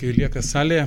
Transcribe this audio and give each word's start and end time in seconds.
kai 0.00 0.14
lieka 0.16 0.40
salėje, 0.40 0.86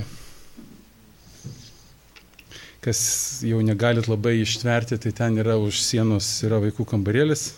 kas 2.82 3.00
jau 3.46 3.60
negalit 3.62 4.08
labai 4.10 4.40
ištverti, 4.42 4.98
tai 4.98 5.12
ten 5.14 5.38
yra 5.38 5.54
už 5.62 5.78
sienos 5.84 6.26
yra 6.42 6.58
vaikų 6.64 6.82
kambarėlis. 6.90 7.52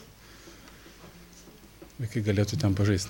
Vaikai 1.96 2.20
galėtų 2.26 2.60
ten 2.60 2.76
pažaisti. 2.76 3.08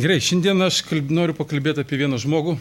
Gerai, 0.00 0.22
šiandien 0.24 0.64
aš 0.64 0.80
kalb, 0.88 1.12
noriu 1.12 1.36
pakalbėti 1.36 1.84
apie 1.84 2.00
vieną 2.00 2.16
žmogų. 2.22 2.56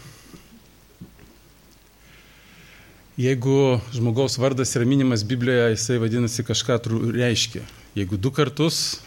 Jeigu 3.20 3.82
žmogaus 3.92 4.38
vardas 4.40 4.70
yra 4.80 4.86
minimas 4.88 5.26
Biblijoje, 5.28 5.74
jisai 5.74 5.98
vadinasi 6.00 6.44
kažką 6.48 6.78
reiškia. 7.12 7.66
Jeigu 7.92 8.16
du 8.16 8.30
kartus, 8.32 9.02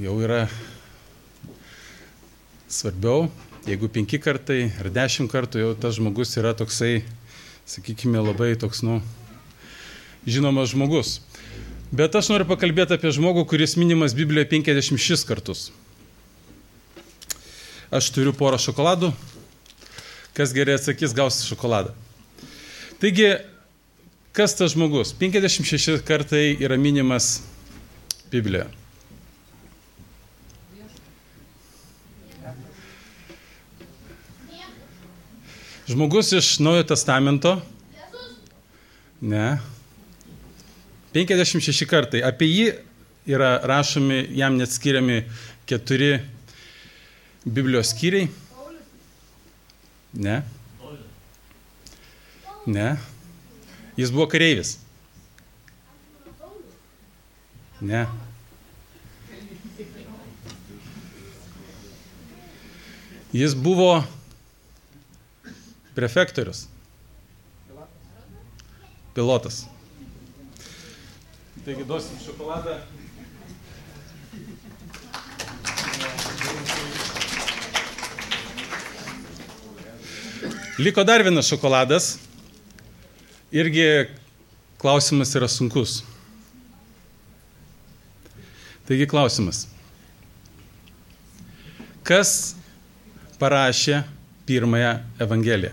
jau 0.00 0.14
yra 0.24 0.46
svarbiau. 2.72 3.26
Jeigu 3.68 3.90
penki 3.92 4.16
kartai 4.16 4.70
ar 4.80 4.88
dešimt 4.88 5.28
kartų, 5.28 5.60
jau 5.60 5.74
tas 5.76 5.98
žmogus 5.98 6.32
yra 6.40 6.54
toksai, 6.56 7.02
sakykime, 7.68 8.22
labai 8.24 8.54
toks, 8.56 8.80
nu, 8.80 9.02
žinomas 10.24 10.72
žmogus. 10.72 11.18
Bet 11.92 12.16
aš 12.16 12.32
noriu 12.32 12.48
pakalbėti 12.48 12.96
apie 12.96 13.12
žmogų, 13.12 13.44
kuris 13.52 13.76
minimas 13.76 14.16
Biblijoje 14.16 14.48
56 14.54 15.28
kartus. 15.28 15.66
Aš 17.92 18.08
turiu 18.16 18.32
porą 18.32 18.56
šokoladų. 18.56 19.12
Kas 20.32 20.56
gerai 20.56 20.80
atsakys, 20.80 21.12
gaus 21.12 21.42
šokoladą. 21.44 21.92
Taigi, 23.00 23.28
kas 24.32 24.54
tas 24.56 24.72
žmogus? 24.74 25.14
56 25.18 26.00
kartai 26.06 26.56
yra 26.60 26.76
minimas 26.76 27.42
Biblijoje. 28.30 28.70
Žmogus 35.86 36.32
iš 36.32 36.58
Naujojo 36.58 36.84
testamento. 36.94 37.60
Ne. 39.20 39.58
56 41.14 41.84
kartai. 41.86 42.22
Apie 42.24 42.48
jį 42.48 42.70
yra 43.28 43.58
rašomi, 43.68 44.22
jam 44.32 44.56
net 44.56 44.72
skiriami 44.72 45.20
keturi 45.68 46.16
Biblijos 47.44 47.92
skyriai? 47.92 48.30
Ne. 50.14 50.40
Ne. 52.66 52.96
Jis 53.96 54.10
buvo 54.10 54.26
kareivis. 54.28 54.78
Ne. 57.80 58.06
Jis 63.32 63.54
buvo 63.54 64.04
prefektorius. 65.94 66.66
Pilotas. 69.14 69.64
Taigi 71.64 71.84
duosim 71.84 72.18
šokoladą. 72.24 72.78
Liko 80.78 81.04
dar 81.04 81.22
vienas 81.22 81.46
šokoladas. 81.46 82.23
Irgi 83.52 84.08
klausimas 84.78 85.34
yra 85.36 85.48
sunkus. 85.48 86.02
Taigi 88.84 89.06
klausimas. 89.08 89.64
Kas 92.04 92.54
parašė 93.40 94.02
pirmąją 94.44 94.98
Evangeliją? 95.24 95.72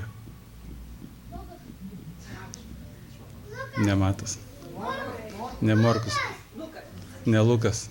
Ne 3.82 3.96
Matas. 3.96 4.38
Ne 5.62 5.76
Morkus. 5.76 6.16
Ne 7.26 7.42
Lukas. 7.42 7.90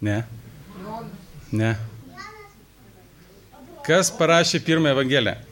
Ne. 0.00 0.22
Ne. 1.52 1.72
Kas 3.86 4.10
parašė 4.14 4.62
pirmą 4.62 4.94
Evangeliją? 4.94 5.51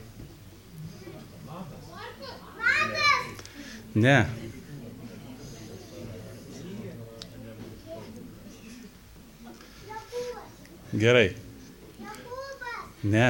Ne. 3.95 4.25
Gerai. 10.91 11.31
Ne. 13.03 13.27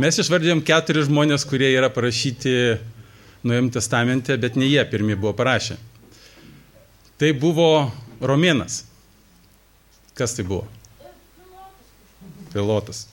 Mes 0.00 0.16
išvardėjom 0.22 0.62
keturis 0.64 1.08
žmonės, 1.10 1.44
kurie 1.48 1.68
yra 1.74 1.90
parašyti 1.92 2.54
Nuojam 3.44 3.70
testamente, 3.72 4.36
bet 4.40 4.56
ne 4.56 4.68
jie 4.68 4.82
pirmie 4.88 5.16
buvo 5.16 5.32
parašę. 5.36 5.76
Tai 7.20 7.30
buvo 7.36 7.68
Romėnas. 8.20 8.82
Kas 10.16 10.36
tai 10.36 10.44
buvo? 10.44 10.66
Pilotas. 12.52 13.06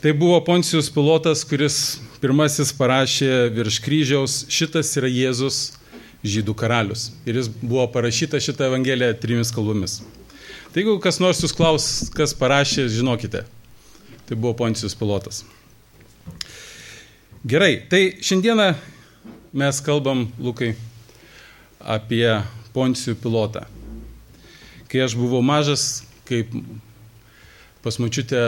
Tai 0.00 0.12
buvo 0.12 0.40
Poncijus 0.40 0.86
pilotas, 0.88 1.42
kuris 1.44 1.98
pirmasis 2.22 2.70
parašė 2.72 3.50
virš 3.52 3.76
kryžiaus, 3.84 4.36
šitas 4.48 4.94
yra 4.96 5.10
Jėzus 5.12 5.58
žydų 6.24 6.54
karalius. 6.56 7.10
Ir 7.28 7.36
jis 7.36 7.50
buvo 7.52 7.84
parašyta 7.92 8.40
šitą 8.40 8.70
evangeliją 8.70 9.18
trimis 9.20 9.52
kalbomis. 9.52 9.98
Tai 10.72 10.80
jeigu 10.80 10.96
kas 11.04 11.20
nors 11.20 11.44
jūs 11.44 11.52
klaus, 11.52 11.90
kas 12.16 12.32
parašė, 12.32 12.88
žinokite, 12.88 13.44
tai 14.24 14.40
buvo 14.40 14.54
Poncijus 14.62 14.96
pilotas. 14.96 15.44
Gerai, 17.44 17.82
tai 17.92 18.04
šiandieną 18.24 18.72
mes 19.52 19.84
kalbam, 19.84 20.30
Lukai, 20.40 20.78
apie 21.76 22.38
Poncijų 22.72 23.20
pilotą. 23.20 23.68
Kai 24.88 25.04
aš 25.04 25.20
buvau 25.20 25.44
mažas, 25.44 26.06
kaip 26.24 26.56
pas 27.84 28.00
mačiutę 28.00 28.40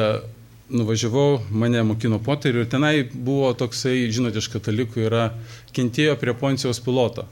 nuvažiavau, 0.71 1.41
mane 1.51 1.83
mokino 1.87 2.19
poterių 2.23 2.65
ir 2.65 2.71
tenai 2.71 2.95
buvo 3.13 3.51
toksai, 3.59 4.07
žinote, 4.13 4.41
iš 4.41 4.49
katalikų 4.53 5.07
yra, 5.09 5.31
kentėjo 5.75 6.17
prie 6.21 6.35
Poncijos 6.39 6.81
piloto. 6.85 7.27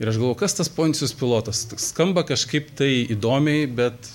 Ir 0.00 0.08
aš 0.08 0.16
galvoju, 0.16 0.38
kas 0.40 0.56
tas 0.56 0.70
Poncijos 0.72 1.12
pilotas? 1.16 1.66
Skamba 1.82 2.24
kažkaip 2.28 2.72
tai 2.78 3.04
įdomiai, 3.12 3.66
bet... 3.68 4.12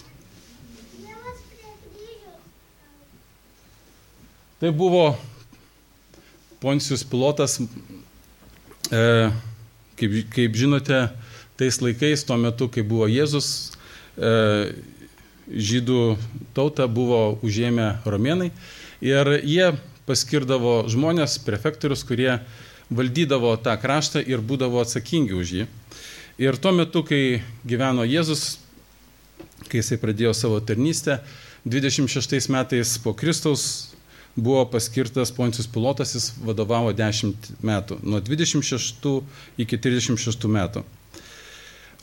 Tai 4.55 4.71
buvo 4.73 5.11
Poncijus 6.63 7.03
pilotas, 7.05 7.59
e, 8.89 9.03
kaip, 9.99 10.15
kaip 10.33 10.57
žinote, 10.57 11.03
tais 11.59 11.77
laikais, 11.83 12.23
tuo 12.25 12.39
metu, 12.41 12.71
kai 12.71 12.81
buvo 12.87 13.05
Jėzus, 13.11 13.75
e, 14.17 14.31
žydų 15.49 16.17
tautą 16.57 16.87
buvo 16.91 17.37
užėmę 17.45 18.01
romėnai 18.05 18.51
ir 19.05 19.29
jie 19.43 19.73
paskirdavo 20.05 20.85
žmonės, 20.89 21.39
prefektorius, 21.45 22.05
kurie 22.05 22.39
valdydavo 22.93 23.55
tą 23.61 23.73
kraštą 23.81 24.21
ir 24.21 24.43
būdavo 24.45 24.83
atsakingi 24.83 25.33
už 25.33 25.53
jį. 25.59 25.67
Ir 26.41 26.57
tuo 26.61 26.73
metu, 26.75 27.01
kai 27.07 27.41
gyveno 27.65 28.05
Jėzus, 28.05 28.59
kai 29.69 29.81
jisai 29.81 29.97
pradėjo 30.01 30.33
savo 30.35 30.59
tarnystę, 30.61 31.21
26 31.65 32.49
metais 32.53 32.97
po 33.01 33.15
Kristaus 33.17 33.95
buvo 34.35 34.65
paskirtas 34.69 35.31
Poncijus 35.31 35.69
Pilotas, 35.71 36.13
jis 36.13 36.33
vadovavo 36.43 36.91
10 36.93 37.55
metų, 37.65 37.97
nuo 38.03 38.19
26 38.21 39.23
iki 39.57 39.79
36 39.79 40.51
metų. 40.51 40.83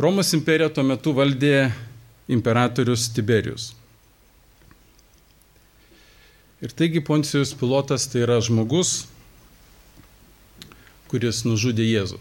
Romos 0.00 0.32
imperija 0.34 0.72
tuo 0.72 0.82
metu 0.88 1.12
valdė 1.12 1.70
imperatorius 2.28 3.08
Tiberius. 3.14 3.72
Ir 6.62 6.70
taigi 6.78 7.02
Poncijus 7.02 7.54
pilotas 7.58 8.06
tai 8.06 8.22
yra 8.22 8.36
žmogus, 8.38 9.08
kuris 11.10 11.42
nužudė 11.42 11.88
Jėzų. 11.88 12.20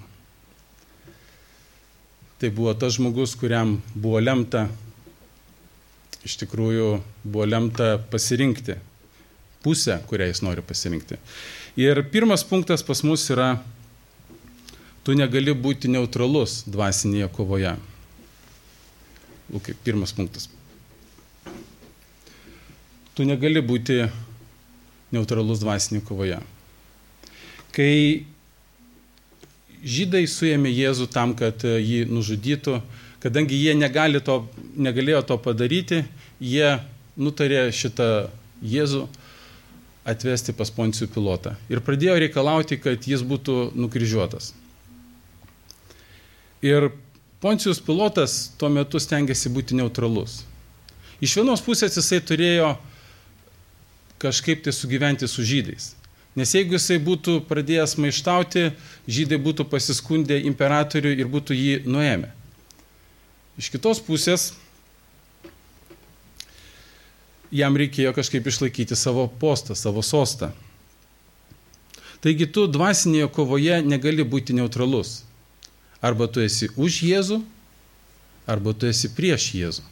Tai 2.42 2.50
buvo 2.58 2.74
tas 2.74 2.96
žmogus, 2.98 3.36
kuriam 3.38 3.76
buvo 3.94 4.18
lemta, 4.18 4.66
iš 6.26 6.40
tikrųjų 6.42 6.96
buvo 7.22 7.46
lemta 7.46 8.00
pasirinkti 8.10 8.80
pusę, 9.62 10.00
kurią 10.10 10.32
jis 10.32 10.42
nori 10.42 10.66
pasirinkti. 10.66 11.20
Ir 11.78 12.02
pirmas 12.10 12.42
punktas 12.44 12.82
pas 12.84 13.04
mus 13.06 13.28
yra 13.30 13.60
tu 15.06 15.14
negali 15.18 15.54
būti 15.54 15.90
neutralus 15.90 16.64
dvasinėje 16.66 17.30
kovoje. 17.38 17.76
Lukai, 19.50 19.76
pirmas 19.84 20.14
punktas. 20.14 20.50
Tu 23.16 23.26
negali 23.28 23.60
būti 23.60 24.06
neutralus 25.12 25.60
dvasinėje 25.64 26.06
kovoje. 26.08 26.38
Kai 27.76 27.94
žydai 29.84 30.24
suėmė 30.30 30.72
Jėzų 30.72 31.10
tam, 31.12 31.34
kad 31.36 31.64
jį 31.66 32.06
nužudytų, 32.12 32.80
kadangi 33.24 33.58
jie 33.60 33.76
negali 33.76 34.22
to, 34.24 34.46
negalėjo 34.76 35.24
to 35.32 35.38
padaryti, 35.42 36.04
jie 36.40 36.78
nutarė 37.20 37.68
šitą 37.76 38.30
Jėzų 38.62 39.08
atvesti 40.06 40.54
pas 40.58 40.72
Poncijų 40.74 41.12
pilotą 41.14 41.56
ir 41.70 41.82
pradėjo 41.86 42.18
reikalauti, 42.24 42.80
kad 42.82 43.06
jis 43.06 43.22
būtų 43.26 43.72
nukryžiuotas. 43.78 44.54
Ir 46.66 46.92
Poncijus 47.42 47.82
pilotas 47.82 48.52
tuo 48.58 48.70
metu 48.70 49.00
stengiasi 49.02 49.50
būti 49.50 49.74
neutralus. 49.74 50.44
Iš 51.22 51.40
vienos 51.40 51.64
pusės 51.66 51.98
jisai 51.98 52.20
turėjo 52.22 52.76
kažkaip 54.22 54.62
tai 54.62 54.74
sugyventi 54.74 55.26
su 55.30 55.42
žydais. 55.46 55.96
Nes 56.38 56.54
jeigu 56.54 56.78
jisai 56.78 57.00
būtų 57.02 57.42
pradėjęs 57.50 57.98
maištauti, 58.00 58.70
žydai 59.10 59.40
būtų 59.42 59.66
pasiskundę 59.74 60.38
imperatoriui 60.48 61.18
ir 61.18 61.28
būtų 61.28 61.58
jį 61.58 61.74
nuėmę. 61.90 62.30
Iš 63.60 63.72
kitos 63.74 64.00
pusės 64.06 64.52
jam 67.52 67.76
reikėjo 67.76 68.14
kažkaip 68.16 68.48
išlaikyti 68.48 68.96
savo 68.96 69.26
postą, 69.42 69.76
savo 69.76 70.06
sostą. 70.06 70.54
Taigi 72.22 72.46
tu 72.48 72.68
dvasinėje 72.70 73.28
kovoje 73.34 73.82
negali 73.82 74.24
būti 74.24 74.54
neutralus. 74.56 75.24
Arba 76.02 76.26
tu 76.28 76.42
esi 76.42 76.72
už 76.76 77.04
Jėzų, 77.06 77.42
arba 78.50 78.74
tu 78.74 78.90
esi 78.90 79.12
prieš 79.14 79.52
Jėzų. 79.54 79.84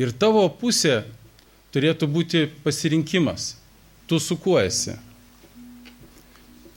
Ir 0.00 0.14
tavo 0.16 0.46
pusė 0.48 1.02
turėtų 1.74 2.08
būti 2.08 2.46
pasirinkimas. 2.64 3.56
Tu 4.08 4.16
su 4.22 4.38
kuo 4.40 4.56
esi. 4.62 4.94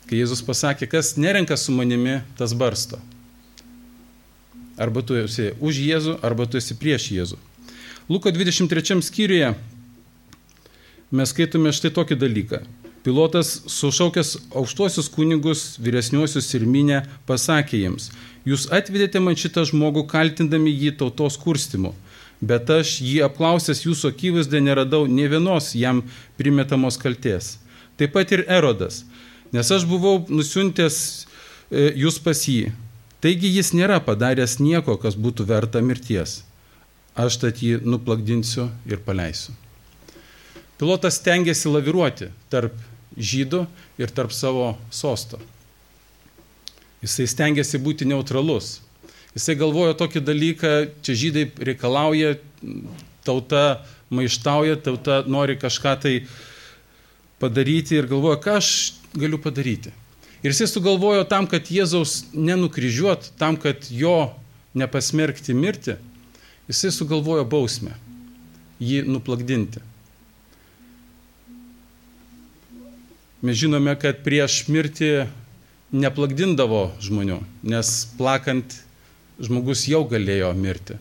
Kai 0.09 0.19
Jėzus 0.19 0.42
pasakė, 0.44 0.89
kas 0.92 1.13
nerenka 1.15 1.56
su 1.56 1.71
manimi, 1.71 2.19
tas 2.36 2.51
barsto. 2.51 3.00
Arba 4.75 5.03
tu 5.06 5.15
esi 5.15 5.53
už 5.63 5.80
Jėzų, 5.80 6.18
arba 6.25 6.50
tu 6.50 6.59
esi 6.59 6.75
prieš 6.75 7.07
Jėzų. 7.15 7.39
Luko 8.12 8.33
23 8.33 9.00
skyriuje 9.06 9.53
mes 11.12 11.31
skaitome 11.31 11.71
štai 11.71 11.94
tokį 11.95 12.18
dalyką. 12.19 12.59
Pilotas, 13.01 13.63
sušaukęs 13.65 14.36
aukštuosius 14.53 15.07
kunigus, 15.09 15.62
vyresniuosius 15.81 16.51
ir 16.53 16.68
minę, 16.69 17.00
pasakė 17.25 17.80
jiems, 17.80 18.12
jūs 18.45 18.68
atvedėte 18.69 19.18
man 19.18 19.38
šitą 19.38 19.63
žmogų 19.71 20.03
kaltindami 20.12 20.69
jį 20.69 20.92
tautos 21.00 21.39
kurstimu, 21.42 21.95
bet 22.45 22.69
aš 22.69 23.00
jį 23.01 23.24
apklausęs 23.25 23.81
jūsų 23.88 24.12
akivaizdę 24.13 24.62
neradau 24.62 25.07
ne 25.09 25.25
vienos 25.31 25.71
jam 25.74 26.03
primetamos 26.38 27.00
kalties. 27.01 27.56
Taip 27.98 28.13
pat 28.13 28.36
ir 28.38 28.45
Erodas, 28.45 29.01
nes 29.50 29.74
aš 29.74 29.88
buvau 29.89 30.19
nusiuntęs 30.30 31.01
e, 31.01 31.89
jūs 32.03 32.21
pas 32.21 32.38
jį. 32.38 32.69
Taigi 33.21 33.50
jis 33.50 33.74
nėra 33.77 33.98
padaręs 34.06 34.59
nieko, 34.62 34.94
kas 35.01 35.18
būtų 35.18 35.50
verta 35.50 35.81
mirties. 35.81 36.44
Aš 37.18 37.42
tad 37.42 37.65
jį 37.65 37.81
nuplakdinsiu 37.81 38.69
ir 38.89 39.01
paleisiu. 39.06 39.57
Pilotas 40.81 41.19
tengiasi 41.21 41.69
laviruoti 41.69 42.31
tarp 42.50 42.77
žydų 43.18 43.66
ir 44.02 44.13
tarp 44.13 44.34
savo 44.36 44.75
sosto. 44.94 45.40
Jisai 47.02 47.28
stengiasi 47.28 47.81
būti 47.81 48.06
neutralus. 48.06 48.80
Jisai 49.34 49.56
galvojo 49.58 49.96
tokį 49.98 50.22
dalyką, 50.28 50.72
čia 51.02 51.16
žydai 51.18 51.46
reikalauja, 51.72 52.36
tauta 53.25 53.81
maištauja, 54.12 54.78
tauta 54.84 55.22
nori 55.28 55.56
kažką 55.58 55.96
tai 56.04 56.16
padaryti 57.42 57.98
ir 57.98 58.10
galvoja, 58.12 58.38
ką 58.44 58.60
aš 58.60 58.69
galiu 59.18 59.40
padaryti. 59.42 59.94
Ir 60.42 60.54
jisai 60.54 60.68
sugalvojo 60.69 61.24
tam, 61.30 61.48
kad 61.50 61.69
Jėzaus 61.69 62.25
nenukryžiuot, 62.34 63.31
tam, 63.38 63.58
kad 63.62 63.88
jo 63.94 64.34
nepasmerkti 64.78 65.54
mirti, 65.54 65.98
jisai 66.69 66.92
sugalvojo 66.94 67.46
bausmę- 67.46 67.94
jį 68.90 69.04
nuplakdinti. 69.06 69.81
Mes 73.41 73.57
žinome, 73.57 73.95
kad 73.97 74.19
prieš 74.21 74.67
mirtį 74.69 75.25
neplakdindavo 75.91 76.91
žmonių, 77.01 77.39
nes 77.65 77.93
plakant 78.19 78.75
žmogus 79.41 79.88
jau 79.89 80.03
galėjo 80.05 80.51
mirti. 80.53 80.97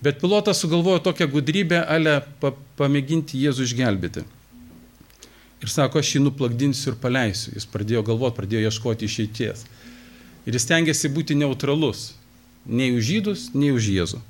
Bet 0.00 0.22
pilotas 0.22 0.62
sugalvojo 0.62 1.02
tokią 1.04 1.26
gudrybę, 1.28 1.82
ale 1.84 2.20
pa, 2.40 2.54
pamėginti 2.78 3.40
Jėzų 3.42 3.66
išgelbėti. 3.66 4.22
Ir 5.58 5.72
sako, 5.72 5.98
aš 5.98 6.14
jį 6.14 6.22
nuplakdinsiu 6.22 6.92
ir 6.92 6.98
paleisiu. 7.02 7.52
Jis 7.56 7.66
pradėjo 7.68 8.04
galvoti, 8.06 8.36
pradėjo 8.38 8.70
ieškoti 8.70 9.08
išeities. 9.10 9.64
Ir 10.46 10.54
jis 10.54 10.68
tengiasi 10.70 11.10
būti 11.10 11.34
neutralus. 11.36 12.12
Nei 12.64 12.92
už 12.94 13.04
žydus, 13.04 13.48
nei 13.58 13.72
už 13.74 13.90
Jėzų. 13.90 14.22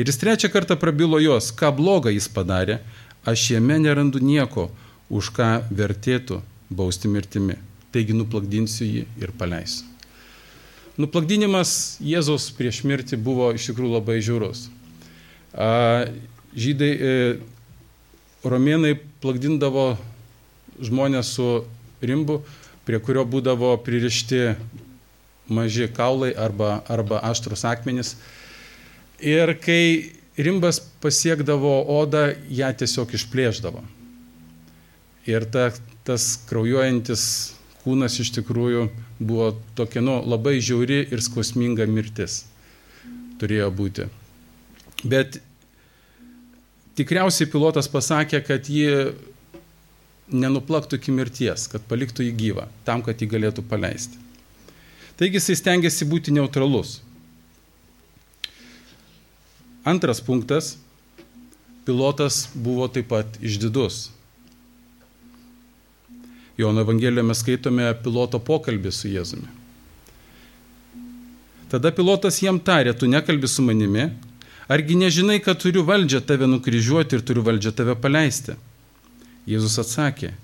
Ir 0.00 0.08
jis 0.08 0.18
trečią 0.18 0.48
kartą 0.48 0.78
prabilo 0.80 1.20
jos, 1.20 1.50
ką 1.52 1.68
blogą 1.76 2.10
jis 2.14 2.30
padarė, 2.32 2.78
aš 3.26 3.50
jame 3.54 3.78
nerandu 3.78 4.22
nieko, 4.22 4.68
už 5.10 5.32
ką 5.34 5.50
vertėtų 5.74 6.40
bausti 6.70 7.10
mirtimi. 7.10 7.58
Taigi 7.90 8.14
nuplakdinsiu 8.14 8.86
jį 8.86 9.06
ir 9.18 9.32
paleisiu. 9.34 9.86
Nuplakdinimas 11.00 11.98
Jėzaus 12.04 12.50
prieš 12.54 12.82
mirtį 12.86 13.18
buvo 13.18 13.48
iš 13.56 13.70
tikrųjų 13.70 13.94
labai 13.96 14.18
žiaurus. 14.22 14.68
Žydai, 16.50 16.90
e, 16.90 17.12
romėnai 18.44 18.96
plakdindavo 19.22 19.94
žmonės 20.82 21.32
su 21.36 21.48
rimbu, 22.02 22.40
prie 22.86 23.00
kurio 23.02 23.24
būdavo 23.28 23.72
pririšti 23.84 24.54
maži 25.50 25.88
kaulai 25.94 26.30
arba, 26.34 26.80
arba 26.88 27.20
aštrus 27.30 27.64
akmenys. 27.68 28.14
Ir 29.20 29.54
kai 29.62 30.19
rimbas 30.38 30.80
pasiekdavo 31.02 31.80
odą, 32.00 32.30
ją 32.50 32.70
tiesiog 32.82 33.14
išplėždavo. 33.18 33.82
Ir 35.30 35.46
ta, 35.52 35.70
tas 36.06 36.32
kraujuojantis 36.48 37.24
kūnas 37.82 38.18
iš 38.22 38.32
tikrųjų 38.38 38.88
buvo 39.20 39.52
tokia 39.78 40.02
nu, 40.04 40.18
labai 40.24 40.58
žiauri 40.64 41.02
ir 41.12 41.22
skausminga 41.24 41.86
mirtis. 41.88 42.44
Turėjo 43.40 43.70
būti. 43.72 44.06
Bet 45.00 45.40
tikriausiai 46.98 47.48
pilotas 47.48 47.88
pasakė, 47.88 48.42
kad 48.44 48.68
jį 48.68 49.12
nenuplaktų 50.30 51.00
iki 51.00 51.14
mirties, 51.14 51.66
kad 51.70 51.84
paliktų 51.88 52.28
jį 52.28 52.34
gyvą, 52.42 52.66
tam, 52.86 53.02
kad 53.02 53.20
jį 53.20 53.30
galėtų 53.32 53.64
paleisti. 53.66 54.20
Taigi 55.20 55.40
jisai 55.40 55.56
stengiasi 55.58 56.06
būti 56.08 56.32
neutralus. 56.32 57.00
Antras 59.90 60.20
punktas. 60.20 60.76
Pilotas 61.84 62.48
buvo 62.54 62.86
taip 62.88 63.08
pat 63.10 63.38
išdidus. 63.42 64.10
Jono 66.60 66.84
Evangelijoje 66.84 67.26
mes 67.26 67.40
skaitome 67.42 67.88
piloto 68.04 68.38
pokalbį 68.38 68.92
su 68.94 69.10
Jėzumi. 69.10 69.48
Tada 71.72 71.90
pilotas 71.94 72.38
jam 72.42 72.58
tarė, 72.60 72.92
tu 72.98 73.08
nekalbi 73.10 73.48
su 73.48 73.62
manimi, 73.66 74.08
argi 74.70 74.98
nežinai, 74.98 75.38
kad 75.42 75.58
turiu 75.62 75.84
valdžią 75.86 76.20
tave 76.26 76.48
nukryžiuoti 76.50 77.16
ir 77.16 77.22
turiu 77.26 77.46
valdžią 77.46 77.72
tave 77.80 77.94
paleisti? 77.98 78.56
Jėzus 79.50 79.78
atsakė, 79.82 80.34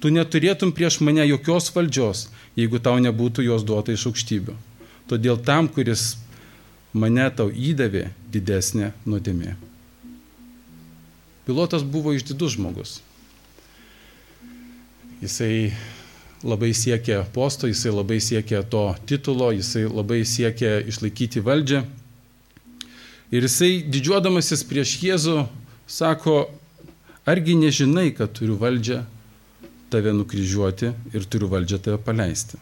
tu 0.00 0.12
neturėtum 0.12 0.72
prieš 0.76 0.98
mane 1.04 1.24
jokios 1.28 1.68
valdžios, 1.76 2.26
jeigu 2.56 2.80
tau 2.82 2.96
nebūtų 3.00 3.44
jos 3.46 3.64
duota 3.68 3.94
iš 3.96 4.08
aukštybių. 4.10 4.56
Todėl 5.12 5.38
tam, 5.44 5.68
kuris 5.68 6.14
mane 6.92 7.26
tau 7.36 7.50
įdavė 7.50 8.10
didesnė 8.32 8.92
nuodėmė. 9.06 9.54
Pilotas 11.46 11.82
buvo 11.82 12.12
išdidus 12.14 12.56
žmogus. 12.56 12.98
Jisai 15.20 15.72
labai 16.46 16.72
siekė 16.76 17.24
posto, 17.34 17.68
jisai 17.68 17.92
labai 17.92 18.20
siekė 18.22 18.62
to 18.72 18.84
titulo, 19.08 19.50
jisai 19.52 19.84
labai 19.90 20.22
siekė 20.24 20.78
išlaikyti 20.88 21.42
valdžią. 21.44 21.82
Ir 23.30 23.46
jisai 23.46 23.84
didžiuodamasis 23.86 24.64
prieš 24.66 24.96
Jėzų 25.04 25.36
sako, 25.90 26.48
argi 27.28 27.54
nežinai, 27.58 28.10
kad 28.16 28.32
turiu 28.34 28.56
valdžią 28.58 29.04
tave 29.90 30.14
nukryžiuoti 30.16 30.94
ir 31.14 31.28
turiu 31.30 31.50
valdžią 31.50 31.78
tave 31.82 32.00
paleisti. 32.02 32.58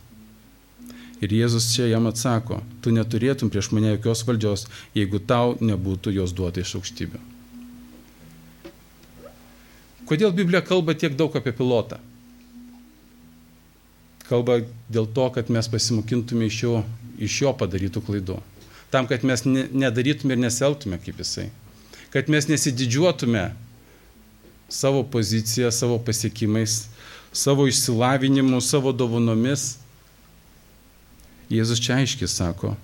Ir 1.18 1.32
Jėzus 1.34 1.72
čia 1.74 1.88
jam 1.90 2.06
atsako, 2.06 2.60
tu 2.82 2.92
neturėtum 2.94 3.50
prieš 3.50 3.72
mane 3.74 3.96
jokios 3.96 4.22
valdžios, 4.28 4.68
jeigu 4.94 5.18
tau 5.18 5.56
nebūtų 5.58 6.14
jos 6.14 6.34
duota 6.36 6.62
iš 6.62 6.76
aukštybių. 6.78 7.22
Kodėl 10.08 10.30
Biblija 10.32 10.62
kalba 10.64 10.94
tiek 10.96 11.18
daug 11.18 11.34
apie 11.36 11.52
pilotą? 11.52 11.98
kalba 14.28 14.60
dėl 14.92 15.08
to, 15.16 15.26
kad 15.34 15.48
mes 15.52 15.68
pasimokintume 15.72 16.48
iš 16.48 16.60
jo, 16.64 16.82
iš 17.20 17.40
jo 17.44 17.54
padarytų 17.56 18.04
klaidų. 18.04 18.38
Tam, 18.92 19.08
kad 19.08 19.24
mes 19.26 19.44
ne, 19.48 19.66
nedarytume 19.72 20.36
ir 20.36 20.42
neseltume 20.42 21.00
kaip 21.02 21.20
jisai. 21.20 21.48
Kad 22.12 22.30
mes 22.32 22.48
nesididžiuotume 22.48 23.50
savo 24.72 25.02
poziciją, 25.04 25.72
savo 25.72 25.98
pasiekimais, 26.04 26.86
savo 27.32 27.66
išsilavinimu, 27.68 28.60
savo 28.64 28.94
dovanomis. 28.96 29.76
Jėzus 31.48 31.80
čia 31.80 32.00
aiškiai 32.02 32.28
sako, 32.28 32.74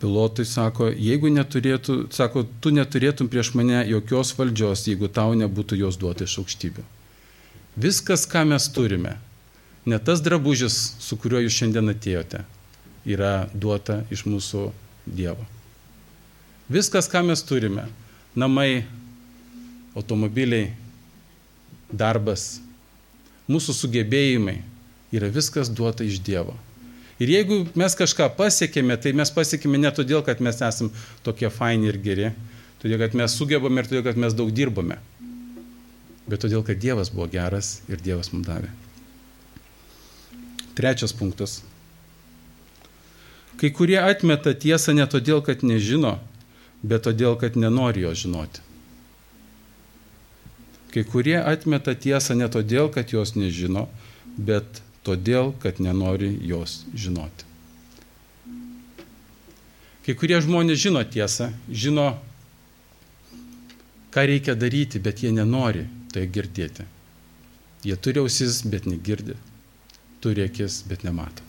Pilotui 0.00 0.46
sako, 0.48 0.86
jeigu 0.96 1.28
neturėtų, 1.28 2.06
sako, 2.16 2.46
tu 2.64 2.70
neturėtum 2.72 3.28
prieš 3.28 3.50
mane 3.52 3.82
jokios 3.84 4.32
valdžios, 4.38 4.86
jeigu 4.88 5.10
tau 5.12 5.34
nebūtų 5.36 5.76
jos 5.76 5.98
duota 6.00 6.24
iš 6.24 6.38
aukštybių. 6.40 6.84
Viskas, 7.76 8.24
ką 8.24 8.46
mes 8.48 8.70
turime, 8.72 9.18
ne 9.84 9.98
tas 10.00 10.22
drabužis, 10.24 10.78
su 11.04 11.18
kuriuo 11.20 11.42
jūs 11.44 11.58
šiandien 11.58 11.92
atėjote, 11.92 12.40
yra 13.04 13.50
duota 13.52 14.00
iš 14.08 14.24
mūsų 14.24 14.70
Dievo. 15.04 15.44
Viskas, 16.72 17.08
ką 17.10 17.20
mes 17.26 17.44
turime- 17.44 17.84
namai, 18.42 18.86
automobiliai, 19.92 20.72
darbas, 21.92 22.60
mūsų 23.50 23.76
sugebėjimai- 23.82 24.62
yra 25.12 25.30
viskas 25.32 25.70
duota 25.70 26.04
iš 26.06 26.20
Dievo. 26.24 26.56
Ir 27.20 27.28
jeigu 27.28 27.64
mes 27.76 27.96
kažką 27.96 28.30
pasiekėme, 28.38 28.96
tai 28.96 29.12
mes 29.12 29.30
pasiekėme 29.34 29.78
ne 29.80 29.90
todėl, 29.92 30.22
kad 30.24 30.40
mes 30.40 30.60
esame 30.64 30.94
tokie 31.26 31.50
faini 31.52 31.90
ir 31.90 31.98
geri, 32.00 32.30
todėl, 32.80 32.96
kad 33.02 33.16
mes 33.18 33.34
sugebame 33.36 33.82
ir 33.82 33.90
todėl, 33.90 34.04
kad 34.06 34.20
mes 34.20 34.36
daug 34.36 34.52
dirbame, 34.56 34.96
bet 36.30 36.40
todėl, 36.40 36.64
kad 36.64 36.80
Dievas 36.80 37.12
buvo 37.12 37.28
geras 37.28 37.82
ir 37.92 38.00
Dievas 38.00 38.32
mums 38.32 38.48
davė. 38.48 38.72
Trečias 40.78 41.12
punktas. 41.12 41.60
Kai 43.60 43.68
kurie 43.76 43.98
atmeta 44.00 44.54
tiesą 44.56 44.94
ne 44.96 45.04
todėl, 45.04 45.42
kad 45.44 45.60
nežino, 45.66 46.16
bet 46.80 47.04
todėl, 47.04 47.36
kad 47.36 47.58
nenori 47.60 48.06
jo 48.06 48.14
žinoti. 48.16 48.62
Kai 50.94 51.04
kurie 51.04 51.36
atmeta 51.36 51.92
tiesą 51.92 52.34
ne 52.38 52.48
todėl, 52.48 52.88
kad 52.94 53.12
jos 53.12 53.36
nežino, 53.36 53.90
bet 54.38 54.80
todėl, 55.06 55.54
kad 55.62 55.80
nenori 55.80 56.32
jos 56.46 56.84
žinoti. 56.94 57.46
Kai 60.04 60.16
kurie 60.16 60.40
žmonės 60.42 60.80
žino 60.80 61.02
tiesą, 61.04 61.50
žino, 61.68 62.14
ką 64.10 64.24
reikia 64.26 64.56
daryti, 64.58 64.98
bet 65.02 65.22
jie 65.22 65.30
nenori 65.34 65.84
tai 66.10 66.24
girdėti. 66.26 66.86
Jie 67.86 67.96
turi 67.96 68.20
ausis, 68.20 68.62
bet 68.66 68.88
negirdi. 68.88 69.36
Turi 70.20 70.44
akis, 70.44 70.82
bet 70.88 71.04
nemato. 71.06 71.46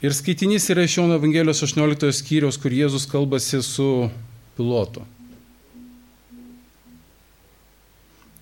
Ir 0.00 0.14
skaitinys 0.16 0.64
yra 0.72 0.86
iš 0.86 0.96
Jono 0.96 1.18
Evangelijos 1.20 1.60
18 1.66 2.08
skyriaus, 2.16 2.56
kur 2.58 2.72
Jėzus 2.72 3.04
kalbasi 3.10 3.60
su 3.62 4.08
pilotu. 4.56 5.04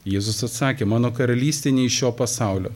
Jėzus 0.08 0.40
atsakė, 0.46 0.86
mano 0.88 1.10
karalystė 1.12 1.72
ne 1.74 1.84
iš 1.88 1.98
šio 2.00 2.12
pasaulio. 2.16 2.72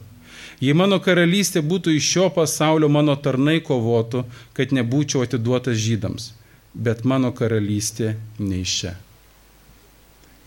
Jei 0.61 0.75
mano 0.77 0.99
karalystė 1.03 1.63
būtų 1.65 1.95
iš 1.97 2.09
šio 2.13 2.27
pasaulio, 2.35 2.87
mano 2.91 3.15
tarnai 3.19 3.57
kovotų, 3.65 4.23
kad 4.53 4.71
nebūčiau 4.75 5.25
atiduotas 5.25 5.79
žydams. 5.81 6.29
Bet 6.73 7.03
mano 7.05 7.33
karalystė 7.35 8.13
ne 8.39 8.61
iš 8.61 8.77
čia. 8.79 8.93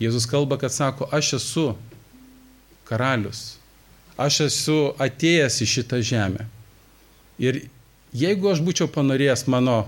Jėzus 0.01 0.27
kalba, 0.29 0.57
kad 0.61 0.73
sako, 0.73 1.07
aš 1.11 1.33
esu 1.39 1.67
karalius. 2.87 3.57
Aš 4.17 4.41
esu 4.47 4.77
atėjęs 5.01 5.61
į 5.61 5.69
šitą 5.73 6.01
žemę. 6.01 6.47
Ir 7.41 7.67
jeigu 8.17 8.49
aš 8.51 8.63
būčiau 8.65 8.89
panorėjęs 8.89 9.45
mano 9.51 9.83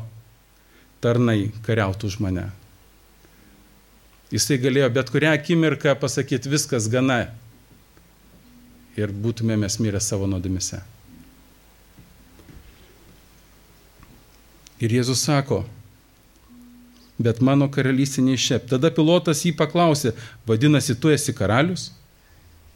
tarnai 1.01 1.49
kariautų 1.65 2.09
už 2.11 2.19
mane, 2.21 2.49
Jisai 4.29 4.59
galėjo 4.61 4.89
bet 4.93 5.09
kurią 5.09 5.33
akimirką 5.33 5.95
pasakyti 5.97 6.51
viskas 6.51 6.85
gana 6.91 7.23
ir 8.99 9.09
būtume 9.09 9.57
mes 9.57 9.79
mirę 9.81 10.01
savo 10.03 10.27
nuodėmise. 10.29 10.81
Ir 14.79 14.93
Jėzus 14.95 15.25
sako, 15.25 15.63
bet 17.19 17.41
mano 17.43 17.67
karalystė 17.67 18.23
neišėp. 18.23 18.69
Tada 18.71 18.91
pilotas 18.95 19.43
jį 19.43 19.51
paklausė, 19.59 20.13
vadinasi, 20.47 20.95
tu 20.95 21.11
esi 21.11 21.35
karalius? 21.35 21.89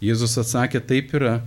Jėzus 0.03 0.35
atsakė, 0.41 0.81
taip 0.83 1.13
yra, 1.15 1.37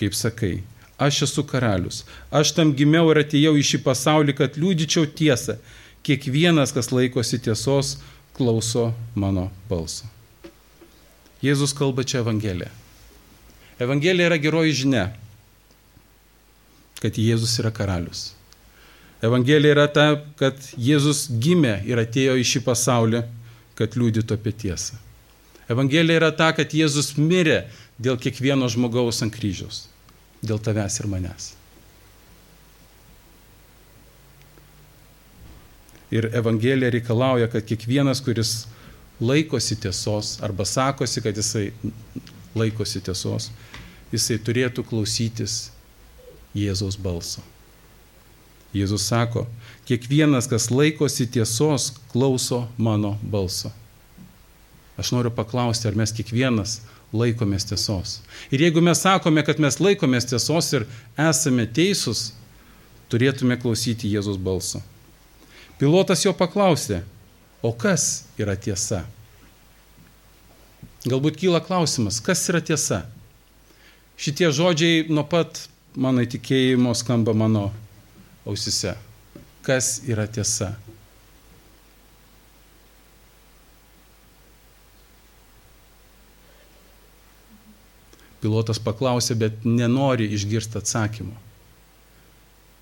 kaip 0.00 0.16
sakai. 0.16 0.62
Aš 0.98 1.26
esu 1.28 1.44
karalius. 1.46 2.02
Aš 2.34 2.54
tam 2.56 2.72
gimiau 2.74 3.10
ir 3.12 3.20
atėjau 3.20 3.52
į 3.60 3.66
šį 3.68 3.82
pasaulį, 3.84 4.34
kad 4.38 4.56
liūdyčiau 4.58 5.06
tiesą. 5.18 5.58
Kiekvienas, 6.06 6.72
kas 6.72 6.88
laikosi 6.94 7.38
tiesos, 7.44 7.98
klauso 8.38 8.92
mano 9.18 9.48
balso. 9.68 10.06
Jėzus 11.42 11.74
kalba 11.74 12.02
čia 12.06 12.22
Evangeliją. 12.22 12.70
Evangelija 13.78 14.26
yra 14.26 14.38
geroji 14.42 14.74
žinia, 14.80 15.04
kad 16.98 17.18
Jėzus 17.18 17.58
yra 17.62 17.70
karalius. 17.74 18.32
Evangelija 19.22 19.74
yra 19.74 19.86
ta, 19.90 20.06
kad 20.38 20.58
Jėzus 20.78 21.26
gimė 21.42 21.80
ir 21.86 21.98
atėjo 22.02 22.38
į 22.38 22.46
šį 22.46 22.64
pasaulį, 22.66 23.22
kad 23.78 23.94
liūdytų 23.98 24.38
apie 24.38 24.54
tiesą. 24.64 24.98
Evangelija 25.70 26.22
yra 26.22 26.32
ta, 26.34 26.50
kad 26.56 26.74
Jėzus 26.74 27.16
mirė 27.18 27.64
dėl 28.02 28.18
kiekvieno 28.18 28.70
žmogaus 28.70 29.22
ant 29.26 29.34
kryžiaus, 29.34 29.86
dėl 30.42 30.62
tavęs 30.62 30.98
ir 31.02 31.10
manęs. 31.10 31.57
Ir 36.10 36.30
Evangelija 36.32 36.90
reikalauja, 36.90 37.48
kad 37.52 37.66
kiekvienas, 37.68 38.22
kuris 38.24 38.66
laikosi 39.20 39.76
tiesos 39.76 40.38
arba 40.42 40.64
sakosi, 40.64 41.20
kad 41.20 41.36
jisai 41.36 41.72
laikosi 42.56 43.02
tiesos, 43.04 43.50
jisai 44.12 44.38
turėtų 44.40 44.84
klausytis 44.88 45.68
Jėzaus 46.56 46.96
balso. 46.96 47.42
Jėzus 48.74 49.06
sako, 49.08 49.46
kiekvienas, 49.88 50.48
kas 50.48 50.68
laikosi 50.70 51.26
tiesos, 51.26 51.92
klauso 52.12 52.66
mano 52.76 53.16
balso. 53.22 53.72
Aš 54.98 55.12
noriu 55.14 55.32
paklausti, 55.32 55.88
ar 55.88 55.96
mes 55.96 56.12
kiekvienas 56.12 56.80
laikomės 57.14 57.64
tiesos. 57.68 58.18
Ir 58.52 58.66
jeigu 58.66 58.82
mes 58.84 59.00
sakome, 59.00 59.44
kad 59.46 59.60
mes 59.62 59.78
laikomės 59.80 60.28
tiesos 60.28 60.72
ir 60.76 60.84
esame 61.16 61.64
teisūs, 61.64 62.32
turėtume 63.08 63.56
klausyti 63.60 64.10
Jėzus 64.12 64.36
balso. 64.36 64.82
Pilotas 65.78 66.24
jo 66.24 66.32
paklausė, 66.34 67.04
o 67.62 67.70
kas 67.70 68.26
yra 68.40 68.56
tiesa? 68.58 69.04
Galbūt 71.06 71.38
kyla 71.38 71.60
klausimas, 71.62 72.18
kas 72.18 72.42
yra 72.50 72.58
tiesa? 72.58 73.04
Šitie 74.18 74.50
žodžiai 74.50 75.04
nuo 75.06 75.22
pat 75.22 75.68
mano 75.94 76.24
įtikėjimo 76.26 76.90
skamba 76.98 77.30
mano 77.38 77.68
ausise. 78.42 78.96
Kas 79.62 80.00
yra 80.10 80.26
tiesa? 80.26 80.72
Pilotas 88.42 88.78
paklausė, 88.82 89.38
bet 89.38 89.62
nenori 89.66 90.26
išgirsti 90.34 90.78
atsakymo. 90.82 91.47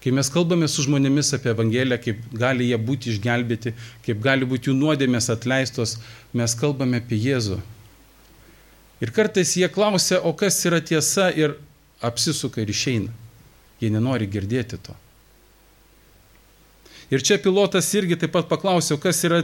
Kai 0.07 0.13
mes 0.15 0.29
kalbame 0.31 0.69
su 0.71 0.85
žmonėmis 0.85 1.33
apie 1.35 1.49
Evangeliją, 1.51 1.97
kaip 1.99 2.27
gali 2.39 2.69
jie 2.69 2.77
būti 2.79 3.09
išgelbėti, 3.11 3.73
kaip 4.07 4.21
gali 4.23 4.47
būti 4.47 4.71
jų 4.71 4.77
nuodėmės 4.79 5.27
atleistos, 5.35 5.97
mes 6.31 6.55
kalbame 6.55 7.01
apie 7.03 7.19
Jėzų. 7.19 7.59
Ir 9.03 9.11
kartais 9.11 9.57
jie 9.59 9.67
klausia, 9.67 10.21
o 10.23 10.31
kas 10.31 10.61
yra 10.71 10.79
tiesa 10.79 11.27
ir 11.35 11.57
apsisuka 11.99 12.63
ir 12.63 12.71
išeina. 12.71 13.11
Jie 13.83 13.91
nenori 13.91 14.31
girdėti 14.31 14.79
to. 14.79 14.95
Ir 17.11 17.27
čia 17.27 17.43
pilotas 17.43 17.91
irgi 17.99 18.23
taip 18.23 18.39
pat 18.39 18.47
paklausė, 18.47 18.95
kas 19.03 19.27
yra 19.27 19.43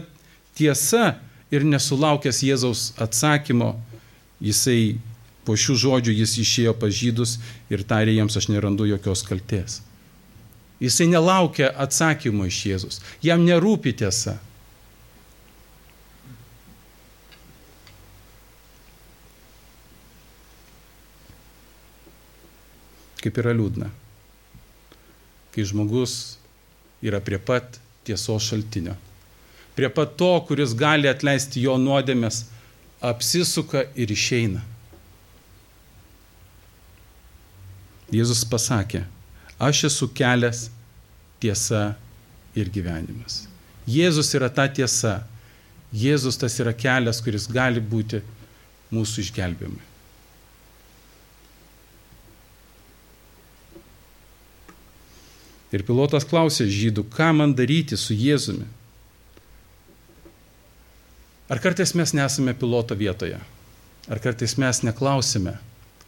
tiesa 0.54 1.16
ir 1.50 1.66
nesulaukęs 1.66 2.44
Jėzaus 2.46 2.92
atsakymo, 3.02 3.74
jisai 4.38 5.00
po 5.42 5.58
šių 5.58 5.82
žodžių 5.88 6.20
jis 6.22 6.38
išėjo 6.46 6.78
pažydus 6.78 7.40
ir 7.66 7.82
tarė 7.82 8.14
jiems, 8.14 8.38
aš 8.38 8.54
nerandu 8.54 8.86
jokios 8.86 9.26
kalties. 9.26 9.82
Jisai 10.82 11.06
nelaukia 11.06 11.68
atsakymo 11.78 12.48
iš 12.50 12.58
Jėzus. 12.66 12.98
Jam 13.22 13.44
nerūpi 13.46 13.92
tiesa. 14.00 14.34
Kaip 23.22 23.38
yra 23.38 23.52
liūdna, 23.54 23.86
kai 25.54 25.62
žmogus 25.70 26.16
yra 27.06 27.20
prie 27.22 27.38
pat 27.38 27.78
tiesos 28.02 28.48
šaltinio, 28.50 28.96
prie 29.78 29.86
pat 29.94 30.16
to, 30.18 30.32
kuris 30.48 30.74
gali 30.74 31.06
atleisti 31.06 31.62
jo 31.62 31.76
nuodėmės, 31.78 32.42
apsisuka 32.98 33.84
ir 33.94 34.10
išeina. 34.10 34.66
Jėzus 38.10 38.42
pasakė, 38.50 39.06
aš 39.62 39.84
esu 39.90 40.08
kelias, 40.10 40.66
tiesa 41.42 41.92
ir 42.58 42.70
gyvenimas. 42.72 43.46
Jėzus 43.86 44.30
yra 44.36 44.50
ta 44.50 44.66
tiesa. 44.70 45.20
Jėzus 45.92 46.38
tas 46.40 46.54
yra 46.62 46.72
kelias, 46.74 47.20
kuris 47.22 47.48
gali 47.50 47.80
būti 47.80 48.22
mūsų 48.92 49.26
išgelbėjimui. 49.26 49.88
Ir 55.72 55.84
pilotas 55.88 56.26
klausė 56.28 56.66
žydų, 56.68 57.06
ką 57.14 57.30
man 57.36 57.54
daryti 57.56 57.96
su 57.96 58.12
Jėzumi. 58.12 58.66
Ar 61.52 61.60
kartais 61.60 61.94
mes 61.96 62.12
nesame 62.16 62.52
piloto 62.56 62.96
vietoje? 62.96 63.38
Ar 64.08 64.20
kartais 64.20 64.56
mes 64.60 64.82
neklausime, 64.84 65.54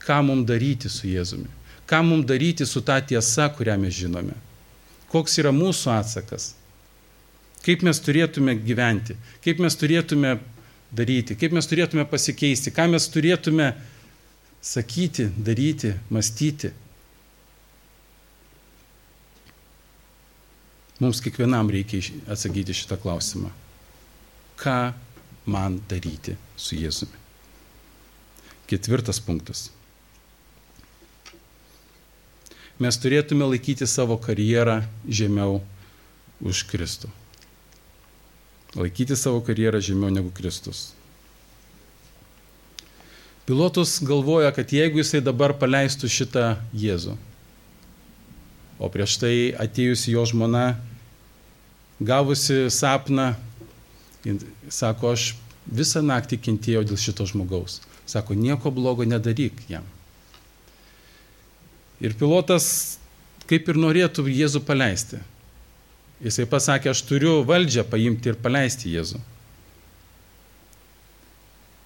ką 0.05 0.21
mums 0.25 0.49
daryti 0.49 0.93
su 0.93 1.09
Jėzumi? 1.09 1.49
Ką 1.95 2.03
mums 2.03 2.27
daryti 2.27 2.67
su 2.67 2.81
ta 2.83 2.99
tiesa, 3.01 3.47
kurią 3.55 3.77
mes 3.79 3.95
žinome? 3.95 4.35
Koks 5.13 5.37
yra 5.39 5.53
mūsų 5.55 5.93
atsakas? 5.95 6.49
Kaip 7.63 7.85
mes 7.87 8.01
turėtume 8.03 8.57
gyventi? 8.59 9.15
Kaip 9.45 9.61
mes 9.63 9.77
turėtume 9.79 10.33
daryti? 10.91 11.37
Kaip 11.39 11.55
mes 11.55 11.71
turėtume 11.71 12.03
pasikeisti? 12.11 12.73
Ką 12.75 12.89
mes 12.91 13.07
turėtume 13.15 13.69
sakyti, 14.59 15.29
daryti, 15.39 15.93
mąstyti? 16.11 16.73
Mums 20.99 21.23
kiekvienam 21.23 21.71
reikia 21.71 22.03
atsakyti 22.27 22.75
šitą 22.75 22.99
klausimą. 23.07 23.55
Ką 24.59 24.77
man 25.47 25.79
daryti 25.87 26.35
su 26.59 26.75
Jėzumi? 26.75 27.23
Ketvirtas 28.67 29.23
punktas. 29.23 29.69
Mes 32.83 32.97
turėtume 32.99 33.47
laikyti 33.47 33.87
savo 33.87 34.17
karjerą 34.19 34.81
žemiau 35.07 35.61
už 36.43 36.65
Kristų. 36.67 37.11
Laikyti 38.75 39.15
savo 39.15 39.39
karjerą 39.47 39.79
žemiau 39.79 40.11
negu 40.11 40.33
Kristus. 40.35 40.89
Pilotus 43.47 44.01
galvoja, 44.03 44.51
kad 44.57 44.73
jeigu 44.73 45.03
jisai 45.03 45.21
dabar 45.21 45.53
paleistų 45.61 46.09
šitą 46.09 46.45
Jėzų, 46.73 47.15
o 48.81 48.89
prieš 48.91 49.19
tai 49.21 49.35
atėjusi 49.61 50.15
jo 50.17 50.25
žmona, 50.27 50.79
gavusi 52.01 52.65
sapną, 52.73 53.35
sako, 54.73 55.13
aš 55.13 55.35
visą 55.69 56.03
naktį 56.03 56.41
kentėjau 56.49 56.83
dėl 56.89 56.99
šito 56.99 57.29
žmogaus. 57.29 57.83
Sako, 58.09 58.35
nieko 58.35 58.73
blogo 58.75 59.05
nedaryk 59.07 59.63
jam. 59.69 59.85
Ir 62.05 62.13
pilotas 62.21 62.67
kaip 63.49 63.69
ir 63.69 63.79
norėtų 63.81 64.27
Jėzų 64.29 64.65
paleisti. 64.65 65.21
Jisai 66.25 66.47
pasakė, 66.49 66.93
aš 66.93 67.03
turiu 67.09 67.39
valdžią 67.45 67.85
paimti 67.89 68.33
ir 68.33 68.39
paleisti 68.41 68.93
Jėzų. 68.95 69.21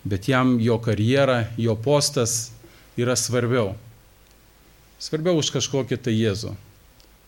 Bet 0.08 0.28
jam 0.30 0.56
jo 0.62 0.78
karjera, 0.82 1.48
jo 1.58 1.74
postas 1.74 2.50
yra 2.98 3.16
svarbiau. 3.18 3.74
Svarbiau 4.98 5.38
už 5.38 5.50
kažkokį 5.54 5.98
tai 6.02 6.14
Jėzų. 6.16 6.54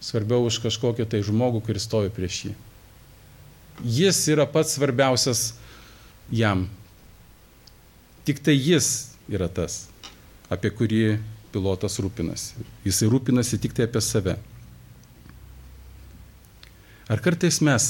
Svarbiau 0.01 0.47
už 0.49 0.61
kažkokį 0.65 1.07
tai 1.11 1.21
žmogų, 1.27 1.61
kuris 1.67 1.85
stovi 1.85 2.13
prieš 2.15 2.45
jį. 2.49 2.55
Jis 3.85 4.21
yra 4.33 4.47
pats 4.49 4.77
svarbiausias 4.77 5.51
jam. 6.33 6.67
Tik 8.25 8.41
tai 8.45 8.55
jis 8.57 9.11
yra 9.29 9.49
tas, 9.49 9.87
apie 10.53 10.73
kurį 10.73 11.05
pilotas 11.53 11.99
rūpinasi. 12.03 12.65
Jisai 12.87 13.11
rūpinasi 13.11 13.59
tik 13.63 13.75
tai 13.77 13.89
apie 13.89 14.03
save. 14.05 14.37
Ar 17.11 17.23
kartais 17.23 17.59
mes 17.65 17.85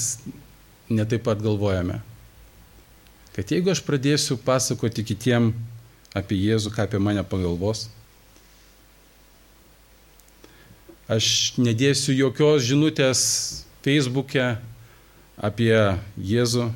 netaip 0.89 1.23
pat 1.27 1.41
galvojame, 1.43 1.99
kad 3.35 3.51
jeigu 3.53 3.71
aš 3.71 3.83
pradėsiu 3.85 4.39
pasakoti 4.41 5.05
kitiem 5.05 5.51
apie 6.17 6.39
Jėzų, 6.41 6.73
ką 6.73 6.87
apie 6.87 6.99
mane 6.99 7.23
pagalvos, 7.23 7.85
aš 11.11 11.53
nedėsiu 11.61 12.15
jokios 12.17 12.65
žinutės 12.65 13.21
Facebook'e 13.85 14.55
apie 15.37 15.75
Jėzų, 16.17 16.71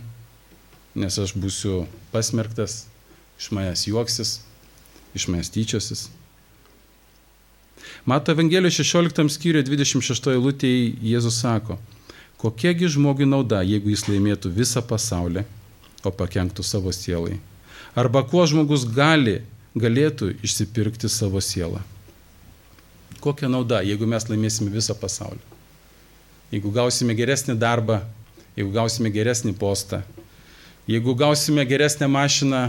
nes 0.95 1.17
aš 1.19 1.33
būsiu 1.35 1.83
pasmerktas, 2.13 2.85
iš 3.41 3.49
manęs 3.51 3.87
juoksis, 3.89 4.37
iš 5.17 5.27
manęs 5.31 5.51
tyčiosis. 5.51 6.07
Mato 8.05 8.31
Evangelijos 8.31 8.75
16 8.77 9.31
skyriuje 9.33 9.65
26 9.65 10.27
eilutėje 10.29 10.91
Jėzus 11.01 11.39
sako, 11.41 11.79
kokiagi 12.37 12.85
žmogui 12.93 13.25
nauda, 13.25 13.63
jeigu 13.65 13.89
jis 13.89 14.03
laimėtų 14.05 14.51
visą 14.53 14.83
pasaulį, 14.85 15.41
o 16.05 16.11
pakenktų 16.13 16.61
savo 16.61 16.93
sielai. 16.93 17.39
Arba 17.97 18.21
kuo 18.29 18.43
žmogus 18.45 18.83
gali, 18.85 19.39
galėtų 19.73 20.35
išsipirkti 20.45 21.09
savo 21.09 21.41
sielą. 21.41 21.81
Kokia 23.25 23.49
nauda, 23.49 23.81
jeigu 23.81 24.05
mes 24.05 24.29
laimėsime 24.29 24.69
visą 24.69 24.93
pasaulį? 24.93 25.41
Jeigu 26.53 26.69
gausime 26.77 27.17
geresnį 27.17 27.57
darbą, 27.57 28.03
jeigu 28.53 28.69
gausime 28.75 29.09
geresnį 29.09 29.55
postą, 29.57 30.03
jeigu 30.85 31.17
gausime 31.17 31.65
geresnę 31.65 32.05
mašiną 32.05 32.67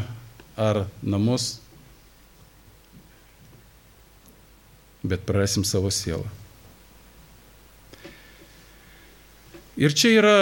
ar 0.57 0.87
namus, 1.05 1.59
bet 5.07 5.25
prarasim 5.27 5.65
savo 5.65 5.91
sielą. 5.95 6.27
Ir 9.77 9.93
čia 9.93 10.15
yra 10.17 10.37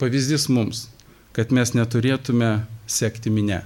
pavyzdys 0.00 0.46
mums, 0.48 0.86
kad 1.36 1.52
mes 1.52 1.74
neturėtume 1.76 2.62
sekti 2.88 3.30
minę. 3.30 3.60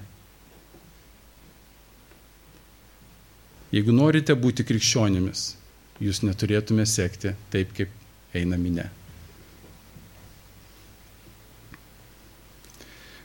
Jeigu 3.72 3.94
norite 3.94 4.34
būti 4.36 4.66
krikščionimis, 4.68 5.44
jūs 6.02 6.24
neturėtume 6.26 6.84
sekti 6.88 7.36
taip, 7.54 7.70
kaip 7.76 8.36
eina 8.36 8.58
minė. 8.60 8.90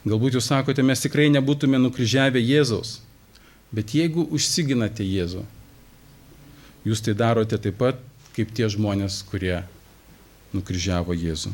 Galbūt 0.07 0.37
jūs 0.37 0.47
sakote, 0.47 0.85
mes 0.85 1.01
tikrai 1.03 1.27
nebūtume 1.33 1.81
nukryžiavę 1.81 2.39
Jėzaus, 2.39 3.01
bet 3.75 3.91
jeigu 3.97 4.23
užsiginate 4.37 5.03
Jėzų, 5.03 5.43
Jūs 6.87 7.03
tai 7.03 7.17
darote 7.19 7.57
taip 7.59 7.75
pat 7.81 7.99
kaip 8.37 8.53
tie 8.55 8.69
žmonės, 8.71 9.19
kurie 9.27 9.57
nukryžiavo 10.55 11.15
Jėzų. 11.17 11.51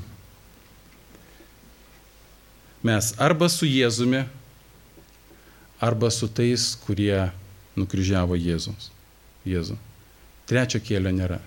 Mes 2.83 3.13
arba 3.23 3.47
su 3.49 3.65
Jėzumi, 3.65 4.25
arba 5.81 6.11
su 6.11 6.27
tais, 6.27 6.73
kurie 6.83 7.31
nukryžiavo 7.79 8.37
Jėzus. 8.37 8.91
Jėzų. 9.47 9.79
Trečio 10.47 10.83
kelio 10.83 11.11
nėra. 11.15 11.39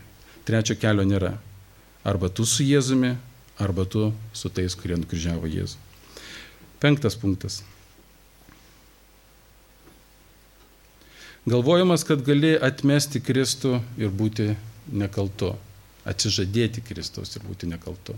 Trečio 0.48 0.76
kelio 0.80 1.04
nėra. 1.06 1.36
Arba 2.06 2.32
tu 2.32 2.46
su 2.48 2.64
Jėzumi, 2.64 3.14
arba 3.60 3.84
tu 3.84 4.08
su 4.32 4.50
tais, 4.50 4.74
kurie 4.74 4.96
nukryžiavo 4.98 5.46
Jėzų. 5.52 5.78
Penktas 6.80 7.16
punktas. 7.20 7.62
Galvojimas, 11.46 12.02
kad 12.02 12.24
gali 12.26 12.56
atmesti 12.58 13.20
Kristų 13.22 13.76
ir 14.02 14.10
būti 14.10 14.48
nekaltu. 14.90 15.52
Atsižadėti 16.06 16.82
Kristaus 16.82 17.36
ir 17.38 17.44
būti 17.46 17.68
nekaltu. 17.70 18.16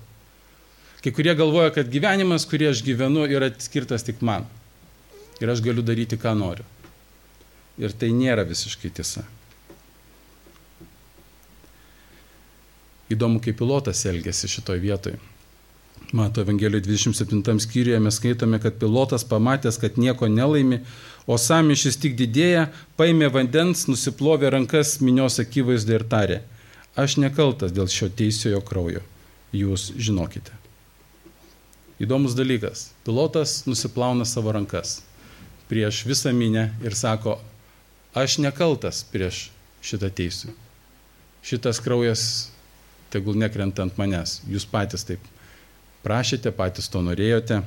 Kai 1.04 1.12
kurie 1.12 1.34
galvoja, 1.36 1.70
kad 1.76 1.90
gyvenimas, 1.92 2.46
kurį 2.48 2.70
aš 2.70 2.80
gyvenu, 2.86 3.26
yra 3.28 3.50
skirtas 3.60 4.06
tik 4.06 4.24
man. 4.24 4.48
Ir 5.44 5.52
aš 5.52 5.60
galiu 5.64 5.84
daryti, 5.84 6.16
ką 6.16 6.32
noriu. 6.40 6.64
Ir 7.78 7.92
tai 7.92 8.10
nėra 8.16 8.46
visiškai 8.48 8.90
tiesa. 8.96 9.26
Įdomu, 13.12 13.44
kaip 13.44 13.60
pilotas 13.60 14.06
elgėsi 14.08 14.48
šitoj 14.56 14.80
vietoje. 14.82 15.20
Mato 16.12 16.40
Evangelijoje 16.40 16.86
27 16.88 17.60
skyriuje 17.60 18.00
mes 18.00 18.16
skaitome, 18.16 18.58
kad 18.60 18.80
pilotas 18.80 19.24
pamatęs, 19.28 19.76
kad 19.80 20.00
nieko 20.00 20.28
nelaimi, 20.28 20.80
o 21.28 21.36
samišis 21.36 22.00
tik 22.00 22.16
didėja, 22.16 22.68
paėmė 22.96 23.28
vandens, 23.34 23.84
nusiplovė 23.90 24.54
rankas 24.56 24.96
minios 25.04 25.36
akivaizdai 25.42 25.98
ir 25.98 26.06
tarė, 26.08 26.38
aš 26.96 27.18
nekaltas 27.20 27.74
dėl 27.76 27.90
šio 27.92 28.08
teisiojo 28.08 28.62
kraujo, 28.64 29.04
jūs 29.52 29.90
žinokite. 29.96 30.56
Įdomus 31.98 32.36
dalykas. 32.38 32.92
Pilotas 33.04 33.64
nusiplauna 33.66 34.24
savo 34.28 34.52
rankas 34.54 35.00
prieš 35.68 36.04
visą 36.08 36.32
minę 36.32 36.70
ir 36.80 36.94
sako, 36.96 37.36
aš 38.16 38.38
nekaltas 38.40 39.02
prieš 39.12 39.48
šitą 39.84 40.08
teisų. 40.14 40.54
Šitas 41.44 41.80
kraujas 41.82 42.22
tegul 43.12 43.36
nekrenta 43.38 43.84
ant 43.84 43.98
manęs. 44.00 44.40
Jūs 44.48 44.66
patys 44.68 45.04
taip 45.08 45.22
prašėte, 46.04 46.52
patys 46.54 46.88
to 46.92 47.02
norėjote. 47.04 47.60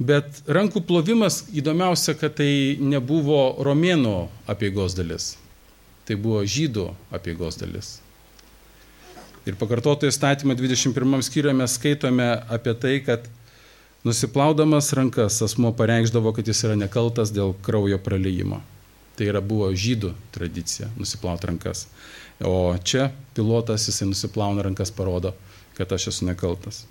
Bet 0.00 0.38
rankų 0.48 0.80
plovimas 0.88 1.42
įdomiausia, 1.52 2.14
kad 2.16 2.38
tai 2.38 2.76
nebuvo 2.80 3.60
romėnų 3.60 4.14
apieigos 4.48 4.94
dalis. 4.96 5.34
Tai 6.08 6.16
buvo 6.16 6.40
žydų 6.40 6.86
apieigos 7.12 7.58
dalis. 7.60 7.98
Ir 9.44 9.58
pakartoto 9.60 10.08
įstatymą 10.08 10.56
21 10.56 11.20
skyriuje 11.26 11.56
mes 11.56 11.74
skaitome 11.76 12.28
apie 12.48 12.72
tai, 12.80 12.94
kad 13.04 13.28
nusiplaudamas 14.04 14.88
rankas 14.96 15.42
asmo 15.44 15.72
pareikšdavo, 15.76 16.32
kad 16.36 16.48
jis 16.48 16.64
yra 16.64 16.76
nekaltas 16.80 17.32
dėl 17.36 17.52
kraujo 17.64 18.00
praleimo. 18.00 18.62
Tai 19.16 19.28
yra 19.28 19.42
buvo 19.44 19.68
žydų 19.68 20.14
tradicija 20.32 20.88
nusiplauti 20.96 21.50
rankas. 21.50 21.84
O 22.40 22.72
čia 22.80 23.10
pilotas 23.36 23.84
jisai 23.88 24.08
nusiplauna 24.08 24.64
rankas, 24.64 24.92
parodo, 24.96 25.34
kad 25.76 25.92
aš 25.92 26.08
esu 26.14 26.28
nekaltas. 26.28 26.86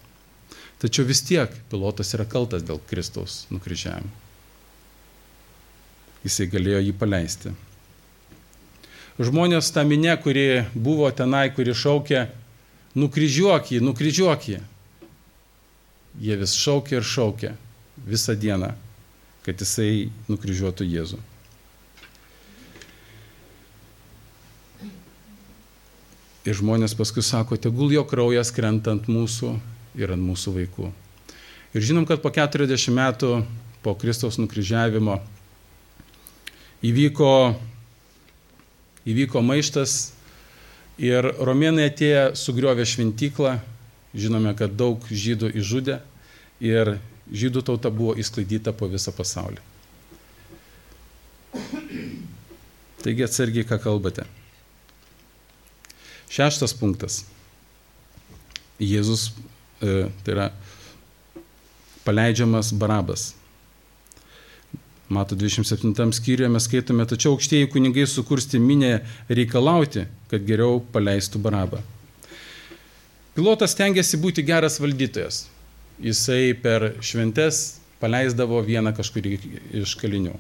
Tačiau 0.80 1.04
vis 1.08 1.20
tiek 1.28 1.52
pilotas 1.72 2.14
yra 2.16 2.24
kaltas 2.24 2.64
dėl 2.64 2.80
Kristaus 2.88 3.42
nukryžiavimo. 3.52 4.12
Jisai 6.24 6.48
galėjo 6.52 6.80
jį 6.84 6.94
paleisti. 7.00 7.52
Žmonės 9.20 9.72
tą 9.76 9.84
minę, 9.88 10.14
kuri 10.24 10.64
buvo 10.72 11.10
tenai, 11.12 11.50
kuri 11.52 11.74
šaukė, 11.76 12.28
nukryžiuok 12.96 13.74
jį, 13.74 13.80
nukryžiuok 13.84 14.48
jį. 14.54 14.60
Jie 16.24 16.38
vis 16.40 16.54
šaukė 16.56 17.00
ir 17.00 17.08
šaukė 17.08 17.52
visą 18.08 18.36
dieną, 18.40 18.72
kad 19.44 19.60
jisai 19.60 20.08
nukryžiuotų 20.32 20.88
Jėzų. 20.88 21.20
Ir 26.48 26.56
žmonės 26.56 26.96
paskui 26.96 27.22
sako, 27.24 27.60
tegul 27.60 27.92
jo 27.92 28.06
kraujas 28.08 28.54
krenta 28.56 28.96
ant 28.96 29.12
mūsų 29.12 29.58
ir 29.98 30.14
ant 30.14 30.24
mūsų 30.24 30.56
vaikų. 30.58 30.92
Ir 31.78 31.86
žinom, 31.86 32.06
kad 32.10 32.22
po 32.22 32.32
40 32.34 32.94
metų 32.94 33.34
po 33.86 33.94
Kristaus 33.96 34.40
nukryžiavimo 34.42 35.20
įvyko, 36.86 37.34
įvyko 39.10 39.44
maištas 39.46 39.98
ir 41.00 41.30
romėnai 41.40 41.90
atėję 41.92 42.24
sugriovė 42.40 42.88
šventyklą, 42.90 43.60
žinome, 44.18 44.56
kad 44.58 44.74
daug 44.76 45.04
žydų 45.08 45.54
išžudė 45.62 46.00
ir 46.66 46.98
žydų 47.30 47.64
tauta 47.70 47.92
buvo 47.94 48.16
įsklaidyta 48.20 48.74
po 48.74 48.90
visą 48.90 49.14
pasaulį. 49.16 49.62
Taigi 53.00 53.24
atsargiai, 53.24 53.64
ką 53.64 53.80
kalbate. 53.80 54.26
Šeštas 56.30 56.76
punktas. 56.78 57.24
Jėzus 58.80 59.30
tai 59.80 60.34
yra 60.36 60.50
paleidžiamas 62.06 62.74
barabas. 62.74 63.34
Mato 65.10 65.36
27 65.36 66.14
skyriuje 66.14 66.50
mes 66.54 66.66
skaitome, 66.70 67.06
tačiau 67.10 67.34
aukštieji 67.34 67.70
kunigai 67.74 68.06
sukursti 68.08 68.60
minę 68.62 69.00
reikalauti, 69.30 70.06
kad 70.30 70.44
geriau 70.46 70.84
paleistų 70.94 71.42
barabą. 71.42 71.82
Pilotas 73.34 73.74
tengiasi 73.78 74.20
būti 74.22 74.46
geras 74.46 74.78
valdytojas. 74.82 75.48
Jisai 76.00 76.54
per 76.62 76.92
šventes 77.02 77.80
paleisdavo 78.00 78.62
vieną 78.66 78.94
kažkurį 78.98 79.38
iš 79.82 79.96
kalinių. 80.00 80.36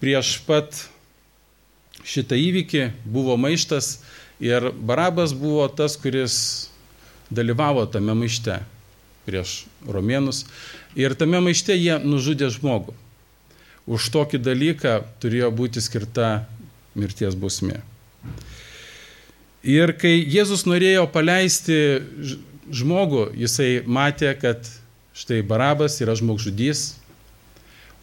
Prieš 0.00 0.34
pat 0.46 0.82
šitą 2.02 2.38
įvykį 2.40 2.86
buvo 3.04 3.36
maištas 3.38 4.00
ir 4.42 4.70
Barabas 4.72 5.34
buvo 5.36 5.68
tas, 5.68 5.94
kuris 6.00 6.69
dalyvavo 7.30 7.86
tame 7.90 8.14
maište 8.18 8.60
prieš 9.26 9.64
romėnus 9.86 10.44
ir 10.98 11.14
tame 11.14 11.40
maište 11.44 11.76
jie 11.76 11.98
nužudė 12.02 12.50
žmogų. 12.52 12.94
Už 13.90 14.10
tokį 14.14 14.42
dalyką 14.42 15.00
turėjo 15.22 15.50
būti 15.54 15.82
skirta 15.82 16.44
mirties 16.94 17.34
bausmė. 17.38 17.80
Ir 19.66 19.92
kai 19.98 20.14
Jėzus 20.24 20.64
norėjo 20.68 21.06
paleisti 21.12 21.76
žmogų, 22.70 23.30
jisai 23.36 23.82
matė, 23.84 24.32
kad 24.38 24.68
štai 25.16 25.42
Barabas 25.44 25.98
yra 26.00 26.14
žmogžudys, 26.16 26.94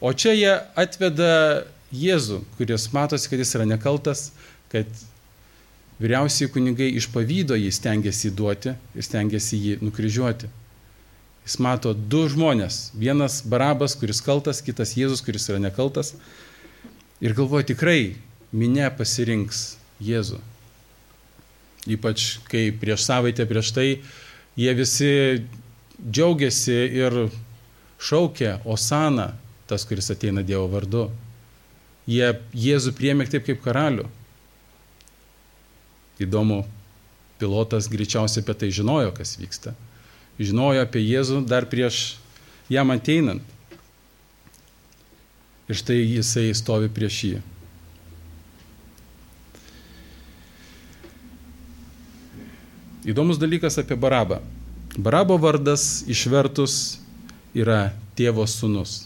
o 0.02 0.12
čia 0.14 0.36
jie 0.38 0.54
atveda 0.78 1.66
Jėzų, 1.88 2.42
kuris 2.58 2.90
matosi, 2.92 3.30
kad 3.32 3.40
jis 3.40 3.56
yra 3.56 3.66
nekaltas, 3.66 4.32
kad 4.70 4.90
Vyriausiai 5.98 6.52
kunigai 6.54 6.92
iš 6.94 7.08
pavydo 7.10 7.58
jį 7.58 7.72
stengiasi 7.74 8.30
duoti 8.30 8.76
ir 8.94 9.06
stengiasi 9.06 9.58
jį 9.58 9.78
nukryžiuoti. 9.82 10.50
Jis 11.48 11.56
mato 11.64 11.94
du 11.96 12.26
žmonės. 12.30 12.92
Vienas 12.94 13.40
Barabas, 13.42 13.96
kuris 13.98 14.20
kaltas, 14.22 14.60
kitas 14.62 14.94
Jėzus, 15.00 15.24
kuris 15.26 15.48
yra 15.50 15.62
nekaltas. 15.64 16.12
Ir 17.24 17.34
galvoja, 17.34 17.66
tikrai 17.72 18.18
minė 18.54 18.92
pasirinks 18.94 19.78
Jėzų. 20.04 20.38
Ypač 21.96 22.28
kai 22.52 22.68
prieš 22.76 23.08
savaitę 23.08 23.48
prieš 23.48 23.72
tai 23.74 23.88
jie 24.60 24.74
visi 24.76 25.12
džiaugiasi 26.04 26.76
ir 27.00 27.16
šaukia 27.98 28.58
Osana, 28.68 29.32
tas, 29.72 29.88
kuris 29.88 30.12
ateina 30.14 30.44
Dievo 30.46 30.68
vardu. 30.70 31.08
Jie 32.06 32.36
Jėzų 32.54 32.94
priemė 33.00 33.32
taip 33.32 33.48
kaip 33.48 33.64
karalių. 33.64 34.06
Įdomu, 36.22 36.64
pilotas 37.38 37.90
greičiausiai 37.92 38.42
apie 38.46 38.56
tai 38.58 38.72
žinojo, 38.74 39.12
kas 39.14 39.36
vyksta. 39.38 39.76
Žinojo 40.42 40.86
apie 40.86 41.02
Jėzų 41.02 41.44
dar 41.50 41.68
prieš 41.70 42.18
jam 42.70 42.94
ateinant. 42.94 43.42
Ir 45.68 45.78
štai 45.78 46.00
jisai 46.00 46.50
stovi 46.56 46.90
prieš 46.90 47.22
jį. 47.28 47.40
Įdomus 53.08 53.40
dalykas 53.40 53.78
apie 53.80 53.96
Barabą. 53.96 54.42
Barabo 54.98 55.38
vardas 55.40 56.04
išvertus 56.10 56.98
yra 57.56 57.94
tėvo 58.18 58.44
sunus. 58.50 59.06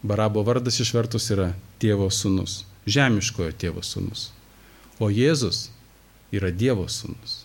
Barabo 0.00 0.44
vardas 0.46 0.78
išvertus 0.80 1.26
yra 1.34 1.50
tėvo 1.82 2.08
sunus. 2.14 2.62
Žemiškojo 2.88 3.52
tėvo 3.60 3.82
sunus. 3.84 4.30
O 5.00 5.08
Jėzus 5.08 5.70
yra 6.30 6.50
Dievo 6.52 6.84
sūnus. 6.92 7.40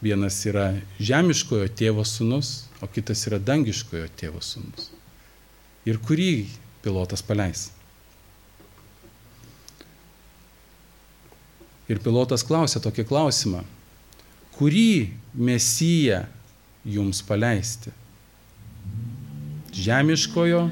Vienas 0.00 0.38
yra 0.48 0.70
žemiškojo 1.02 1.66
tėvo 1.76 2.06
sūnus, 2.08 2.70
o 2.80 2.88
kitas 2.88 3.26
yra 3.28 3.36
dangiškojo 3.42 4.06
tėvo 4.16 4.40
sūnus. 4.40 4.88
Ir 5.84 5.98
kurį 6.00 6.46
pilotas 6.84 7.20
paleis? 7.26 7.66
Ir 11.90 12.00
pilotas 12.00 12.46
klausė 12.46 12.80
tokį 12.80 13.04
klausimą, 13.10 13.64
kurį 14.56 15.10
mesiją 15.34 16.22
jums 16.86 17.20
paleisti? 17.26 17.92
Žemiškojo 19.74 20.68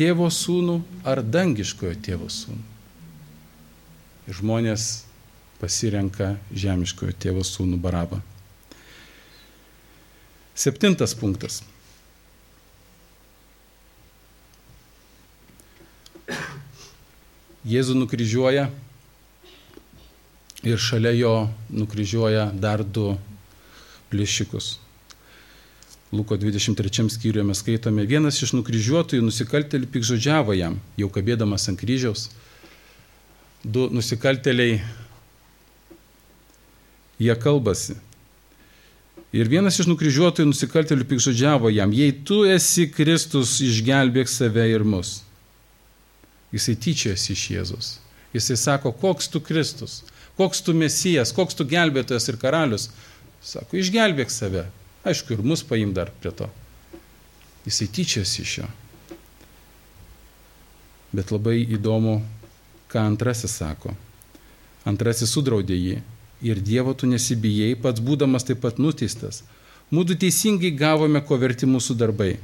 tėvo 0.00 0.30
sūnų 0.32 0.78
ar 1.04 1.20
dangiškojo 1.20 1.98
tėvo 2.00 2.30
sūnų. 2.32 2.62
Ir 4.30 4.38
žmonės 4.38 4.86
pasirenka 5.60 6.38
žemiškojo 6.56 7.12
tėvo 7.20 7.44
sūnų 7.44 7.76
barabą. 7.84 8.22
Septintas 10.56 11.12
punktas. 11.16 11.60
Jėzų 17.68 17.98
nukryžiuoja 18.00 18.70
ir 20.64 20.80
šalia 20.80 21.12
jo 21.12 21.34
nukryžiuoja 21.68 22.50
dar 22.56 22.80
du 22.84 23.12
plėšikus. 24.08 24.78
Luko 26.12 26.36
23 26.36 27.10
skyriuje 27.10 27.44
mes 27.46 27.58
skaitome, 27.62 28.02
vienas 28.02 28.40
iš 28.42 28.50
nukryžiuotojų 28.56 29.22
nusikaltėlių 29.22 29.86
pikžodžiavo 29.94 30.56
jam, 30.58 30.80
jau 30.98 31.06
kabėdamas 31.06 31.68
ant 31.70 31.78
kryžiaus. 31.78 32.24
Du 33.62 33.86
nusikaltėliai, 33.94 34.80
jie 37.22 37.36
kalbasi. 37.38 37.94
Ir 39.30 39.46
vienas 39.52 39.78
iš 39.78 39.86
nukryžiuotojų 39.86 40.48
nusikaltėlių 40.50 41.06
pikžodžiavo 41.12 41.70
jam, 41.70 41.94
jei 41.94 42.10
tu 42.26 42.40
esi 42.42 42.88
Kristus, 42.90 43.60
išgelbėk 43.62 44.26
save 44.26 44.66
ir 44.66 44.82
mus. 44.82 45.20
Jisai 46.50 46.74
tyčiasi 46.74 47.36
iš 47.36 47.46
Jėzus. 47.54 47.92
Jisai 48.34 48.58
sako, 48.58 48.90
koks 48.90 49.30
tu 49.30 49.38
Kristus, 49.38 50.00
koks 50.34 50.66
tu 50.66 50.74
Mesijas, 50.74 51.30
koks 51.30 51.54
tu 51.54 51.68
gelbėtojas 51.70 52.26
ir 52.32 52.42
karalius. 52.42 52.90
Sako, 53.46 53.78
išgelbėk 53.78 54.34
save 54.34 54.66
Aišku, 55.04 55.32
ir 55.32 55.42
mus 55.42 55.62
paim 55.64 55.94
dar 55.96 56.10
prie 56.20 56.32
to. 56.36 56.48
Jisai 57.64 57.88
tyčiasi 57.88 58.42
iš 58.42 58.58
jo. 58.58 58.68
Bet 61.16 61.32
labai 61.32 61.62
įdomu, 61.64 62.20
ką 62.92 63.06
antrasis 63.08 63.56
sako. 63.60 63.94
Antrasis 64.88 65.32
sudraudė 65.32 65.76
jį 65.76 65.96
ir 66.42 66.60
Dievo 66.64 66.94
tu 66.94 67.08
nesibijai, 67.10 67.74
pats 67.80 68.00
būdamas 68.00 68.46
taip 68.48 68.62
pat 68.64 68.78
nuteistas. 68.80 69.42
Mūdu 69.90 70.16
teisingai 70.20 70.70
gavome, 70.70 71.20
ko 71.26 71.36
verti 71.40 71.66
mūsų 71.66 71.96
darbai, 71.98 72.36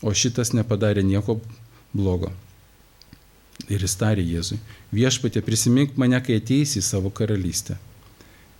o 0.00 0.14
šitas 0.16 0.54
nepadarė 0.56 1.04
nieko 1.04 1.36
blogo. 1.92 2.32
Ir 3.68 3.84
jis 3.84 3.98
tarė 4.00 4.24
Jėzui, 4.24 4.56
viešpatė 4.94 5.42
prisimink 5.44 5.98
mane, 6.00 6.18
kai 6.24 6.40
ateisi 6.40 6.80
į 6.80 6.86
savo 6.86 7.12
karalystę. 7.12 7.76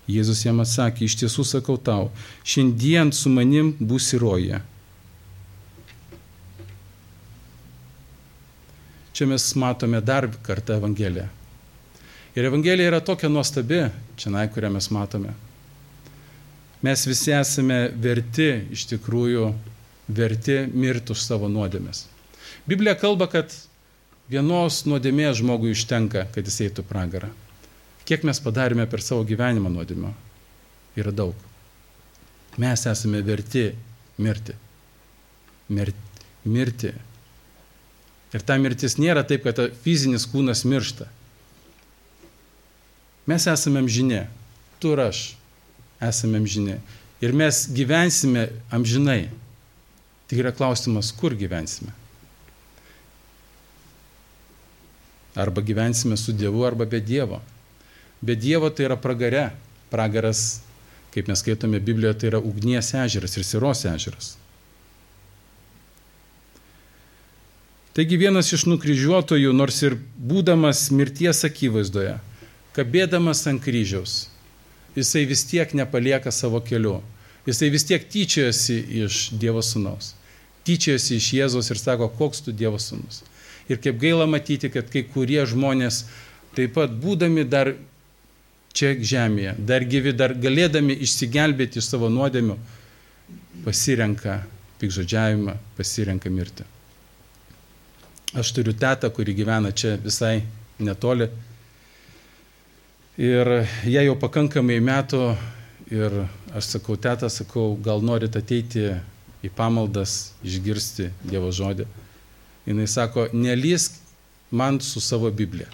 Jėzus 0.08 0.44
jam 0.46 0.62
atsakė, 0.62 1.04
iš 1.06 1.18
tiesų 1.20 1.44
sakau 1.46 1.76
tau, 1.76 2.08
šiandien 2.44 3.12
su 3.14 3.30
manim 3.32 3.74
būsi 3.78 4.18
roje. 4.18 4.62
Čia 9.12 9.28
mes 9.28 9.44
matome 9.60 10.00
dar 10.00 10.30
kartą 10.46 10.78
Evangeliją. 10.80 11.28
Ir 12.34 12.46
Evangelija 12.46 12.88
yra 12.92 13.00
tokia 13.04 13.28
nuostabi, 13.28 13.82
čia, 14.16 14.30
na, 14.30 14.46
kurią 14.48 14.70
mes 14.72 14.86
matome. 14.94 15.34
Mes 16.80 17.02
visi 17.06 17.34
esame 17.36 17.90
verti, 18.00 18.48
iš 18.72 18.86
tikrųjų, 18.94 19.50
verti 20.08 20.62
mirti 20.72 21.12
už 21.12 21.26
savo 21.26 21.50
nuodėmės. 21.52 22.06
Biblija 22.70 22.94
kalba, 22.96 23.28
kad 23.28 23.52
vienos 24.30 24.84
nuodėmės 24.86 25.42
žmogui 25.42 25.74
užtenka, 25.74 26.28
kad 26.32 26.46
jis 26.46 26.60
eitų 26.68 26.86
pragarą. 26.88 27.28
Kiek 28.08 28.24
mes 28.26 28.40
padarėme 28.42 28.86
per 28.90 29.02
savo 29.04 29.24
gyvenimą 29.26 29.70
nuodėmio? 29.72 30.10
Yra 30.98 31.12
daug. 31.14 31.34
Mes 32.58 32.86
esame 32.86 33.22
verti 33.22 33.70
mirti. 34.18 34.56
Mirti. 35.70 36.26
mirti. 36.44 36.90
Ir 38.30 38.42
ta 38.46 38.56
mirtis 38.58 38.96
nėra 38.98 39.24
taip, 39.26 39.44
kad 39.46 39.58
fizinis 39.82 40.26
kūnas 40.30 40.62
miršta. 40.64 41.08
Mes 43.30 43.46
esame 43.50 43.82
amžinė. 43.82 44.24
Tu 44.80 44.94
ir 44.94 45.02
aš 45.04 45.22
esame 46.02 46.40
amžinė. 46.40 46.78
Ir 47.20 47.34
mes 47.36 47.66
gyvensime 47.76 48.48
amžinai. 48.72 49.28
Tik 50.30 50.40
yra 50.40 50.52
klausimas, 50.54 51.10
kur 51.12 51.34
gyvensime. 51.36 51.92
Arba 55.34 55.62
gyvensime 55.62 56.16
su 56.16 56.32
Dievu, 56.32 56.64
arba 56.66 56.86
be 56.86 57.00
Dievo. 57.02 57.40
Be 58.20 58.37
Dievo 58.37 58.70
tai 58.70 58.88
yra 58.88 58.96
pragare. 59.00 59.50
Pragaras, 59.90 60.61
kaip 61.14 61.26
mes 61.26 61.40
skaitome 61.42 61.80
Biblijoje, 61.80 62.18
tai 62.20 62.28
yra 62.30 62.38
ugnies 62.38 62.92
ežeras 62.94 63.35
ir 63.37 63.46
siros 63.48 63.83
ežeras. 63.88 64.37
Taigi 67.96 68.20
vienas 68.20 68.52
iš 68.54 68.68
nukryžiuotojų, 68.70 69.50
nors 69.56 69.80
ir 69.83 69.96
būdamas 70.14 70.85
mirties 70.94 71.42
akivaizdoje, 71.48 72.20
kabėdamas 72.76 73.42
ant 73.50 73.64
kryžiaus, 73.64 74.28
jisai 74.94 75.24
vis 75.26 75.42
tiek 75.48 75.74
nepalieka 75.74 76.30
savo 76.30 76.62
keliu. 76.62 77.00
Jisai 77.48 77.70
vis 77.72 77.87
tiek 77.88 78.04
tyčiojasi 78.06 78.76
iš 79.02 79.18
Dievo 79.33 79.62
sūnaus. 79.64 80.12
Tyčiojasi 80.68 81.16
iš 81.16 81.28
Jėzos 81.35 81.70
ir 81.72 81.80
sako, 81.80 82.11
koks 82.14 82.44
tu 82.46 82.52
Dievo 82.54 82.78
sūnus. 82.78 83.24
Ir 83.66 83.80
kaip 83.83 83.98
gaila 83.98 84.26
matyti, 84.28 84.70
kad 84.70 84.90
kai 84.92 85.02
kurie 85.09 85.40
žmonės, 85.48 86.04
taip 86.54 86.76
pat 86.76 86.92
būdami 86.92 87.46
dar 87.48 87.72
čia 88.76 88.94
žemėje, 88.94 89.54
dar 89.66 89.85
gyvi, 89.85 90.12
dar 90.16 90.35
galėdami 90.35 90.96
išsigelbėti 91.04 91.80
iš 91.80 91.90
savo 91.90 92.11
nuodėmių, 92.12 92.56
pasirenka 93.64 94.40
pikžodžiavimą, 94.80 95.56
pasirenka 95.76 96.30
mirtį. 96.33 96.66
Aš 98.40 98.52
turiu 98.54 98.72
tetą, 98.78 99.11
kuri 99.11 99.35
gyvena 99.35 99.72
čia 99.74 99.96
visai 100.00 100.44
netoli. 100.78 101.26
Ir 103.20 103.50
jie 103.85 104.04
jau 104.06 104.14
pakankamai 104.16 104.78
metų 104.80 105.24
ir 105.90 106.14
aš 106.56 106.76
sakau, 106.76 106.96
teta, 106.96 107.28
sakau, 107.28 107.74
gal 107.83 108.00
norit 108.06 108.38
ateiti 108.38 108.87
į 109.42 109.50
pamaldas, 109.56 110.33
išgirsti 110.46 111.11
Dievo 111.26 111.50
žodį. 111.52 111.88
Jis 112.70 112.94
sako, 112.94 113.26
nelysk 113.35 113.98
man 114.54 114.78
su 114.80 115.02
savo 115.02 115.30
Biblija. 115.35 115.68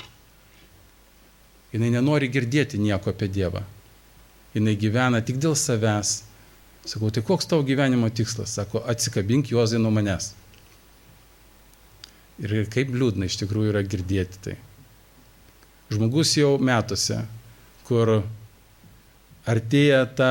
Jis 1.77 1.93
nenori 1.93 2.31
girdėti 2.33 2.79
nieko 2.81 3.12
apie 3.12 3.29
Dievą. 3.29 3.61
Jis 4.55 4.79
gyvena 4.81 5.21
tik 5.21 5.37
dėl 5.43 5.53
savęs. 5.59 6.23
Sakau, 6.87 7.11
tai 7.11 7.21
koks 7.27 7.49
tavo 7.51 7.67
gyvenimo 7.67 8.09
tikslas? 8.09 8.55
Sako, 8.57 8.81
atsikabink 8.89 9.51
juozai 9.51 9.81
nuo 9.83 9.91
manęs. 9.93 10.31
Ir 12.41 12.65
kaip 12.73 12.95
liūdna 12.95 13.29
iš 13.29 13.37
tikrųjų 13.43 13.75
yra 13.75 13.83
girdėti 13.85 14.41
tai. 14.45 14.55
Žmogus 15.93 16.33
jau 16.39 16.55
metuose, 16.62 17.19
kur 17.89 18.23
artėja 19.47 20.01
ta 20.17 20.31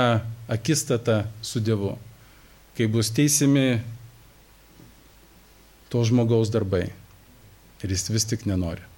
akistata 0.52 1.26
su 1.46 1.62
Dievu, 1.62 1.94
kai 2.76 2.90
bus 2.92 3.14
teisimi 3.14 3.84
to 5.94 6.02
žmogaus 6.08 6.50
darbai. 6.54 6.88
Ir 7.84 7.94
jis 7.94 8.10
vis 8.10 8.26
tik 8.26 8.50
nenori. 8.50 8.95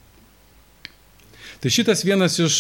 Tai 1.61 1.71
šitas 1.73 2.03
vienas 2.05 2.37
iš 2.39 2.57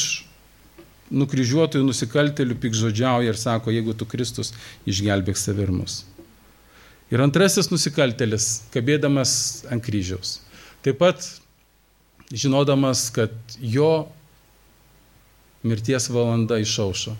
nukryžiuotojų 1.13 1.85
nusikaltelių 1.87 2.57
pikžodžiauja 2.59 3.31
ir 3.31 3.39
sako, 3.39 3.71
jeigu 3.71 3.93
tu 3.95 4.07
Kristus, 4.09 4.51
išgelbėk 4.89 5.37
save 5.39 5.63
ir 5.67 5.71
mus. 5.71 6.01
Ir 7.13 7.23
antrasis 7.23 7.69
nusikaltelis, 7.71 8.65
kabėdamas 8.73 9.31
ant 9.71 9.83
kryžiaus. 9.85 10.41
Taip 10.83 10.99
pat 10.99 11.23
žinodamas, 12.33 13.07
kad 13.15 13.31
jo 13.61 14.09
mirties 15.63 16.09
valanda 16.11 16.59
išaušo, 16.59 17.15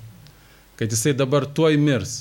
kad 0.79 0.91
jisai 0.91 1.15
dabar 1.15 1.47
tuoj 1.47 1.79
mirs. 1.79 2.17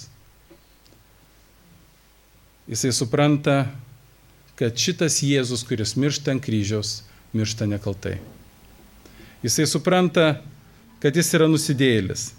Jisai 2.70 2.92
supranta, 2.94 3.64
kad 4.58 4.78
šitas 4.78 5.20
Jėzus, 5.22 5.66
kuris 5.66 5.94
miršta 5.98 6.32
ant 6.34 6.42
kryžiaus, 6.42 7.00
miršta 7.34 7.66
nekaltai. 7.70 8.18
Jisai 9.46 9.68
supranta, 9.70 10.40
kad 10.98 11.14
jis 11.14 11.30
yra 11.38 11.46
nusidėjėlis. 11.46 12.32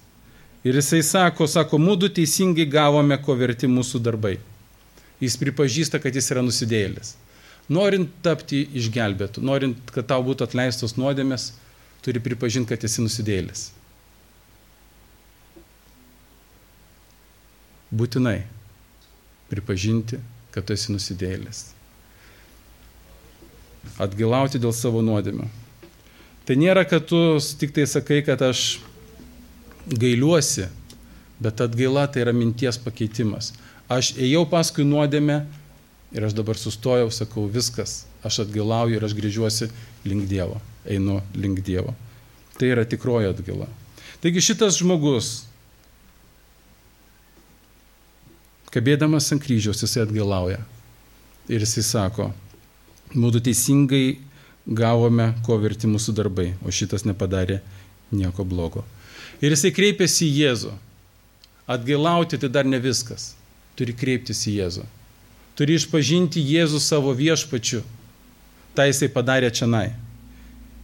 Ir 0.68 0.76
jisai 0.76 1.00
sako, 1.06 1.46
sako, 1.48 1.80
mūdu 1.80 2.10
teisingai 2.12 2.66
gavome, 2.68 3.16
ko 3.24 3.36
verti 3.40 3.70
mūsų 3.72 4.02
darbai. 4.04 4.34
Jis 5.24 5.38
pripažįsta, 5.40 6.02
kad 6.04 6.16
jis 6.18 6.28
yra 6.34 6.44
nusidėjėlis. 6.44 7.14
Norint 7.72 8.12
tapti 8.24 8.66
išgelbėtų, 8.80 9.44
norint, 9.44 9.80
kad 9.96 10.08
tau 10.12 10.20
būtų 10.24 10.46
atleistos 10.48 10.96
nuodėmės, 11.00 11.52
turi 12.04 12.22
pripažinti, 12.24 12.70
kad 12.72 12.84
esi 12.88 13.04
nusidėjėlis. 13.04 13.64
Būtinai 17.92 18.42
pripažinti, 19.52 20.20
kad 20.52 20.68
tu 20.68 20.76
esi 20.76 20.92
nusidėjėlis. 20.92 21.64
Atgilauti 24.04 24.60
dėl 24.60 24.76
savo 24.76 25.04
nuodėmių. 25.04 25.48
Tai 26.48 26.56
nėra, 26.56 26.86
kad 26.88 27.04
tu 27.10 27.20
tik 27.60 27.74
tai 27.76 27.84
sakai, 27.90 28.22
kad 28.24 28.40
aš 28.40 28.78
gailiuosi, 29.88 30.70
bet 31.44 31.60
atgaila 31.64 32.06
tai 32.08 32.24
yra 32.24 32.34
minties 32.36 32.80
pakeitimas. 32.80 33.52
Aš 33.92 34.14
ėjau 34.16 34.46
paskui 34.48 34.86
nuodėmę 34.88 35.42
ir 36.16 36.24
aš 36.24 36.36
dabar 36.38 36.60
sustojau, 36.60 37.10
sakau, 37.12 37.46
viskas, 37.52 38.06
aš 38.24 38.46
atgailauju 38.46 38.96
ir 38.96 39.04
aš 39.04 39.16
grįžiuosi 39.18 39.68
link 40.08 40.28
Dievo, 40.32 40.62
einu 40.88 41.20
link 41.36 41.60
Dievo. 41.68 41.92
Tai 42.56 42.72
yra 42.72 42.88
tikroji 42.88 43.30
atgaila. 43.34 43.68
Taigi 44.24 44.42
šitas 44.48 44.80
žmogus, 44.80 45.44
kabėdamas 48.72 49.28
ant 49.36 49.44
kryžiaus, 49.44 49.84
jisai 49.84 50.06
atgailauja. 50.08 50.64
Ir 51.52 51.64
jisai 51.64 51.84
sako, 51.86 52.32
mūdu 53.16 53.44
teisingai 53.44 54.18
gavome, 54.68 55.32
ko 55.46 55.58
verti 55.62 55.88
mūsų 55.88 56.14
darbai, 56.18 56.52
o 56.66 56.72
šitas 56.72 57.06
nepadarė 57.08 57.62
nieko 58.12 58.44
blogo. 58.44 58.84
Ir 59.42 59.54
jisai 59.54 59.72
kreipėsi 59.72 60.28
į 60.28 60.36
Jėzų. 60.42 60.74
Atgailauti 61.68 62.40
tai 62.40 62.50
dar 62.50 62.68
ne 62.68 62.80
viskas. 62.80 63.34
Turi 63.78 63.94
kreiptis 63.94 64.46
į 64.50 64.58
Jėzų. 64.62 64.86
Turi 65.58 65.78
išpažinti 65.78 66.42
Jėzų 66.42 66.82
savo 66.82 67.14
viešpačiu. 67.16 67.84
Tai 68.76 68.88
jisai 68.90 69.10
padarė 69.14 69.52
čia 69.54 69.68
nai. 69.70 69.88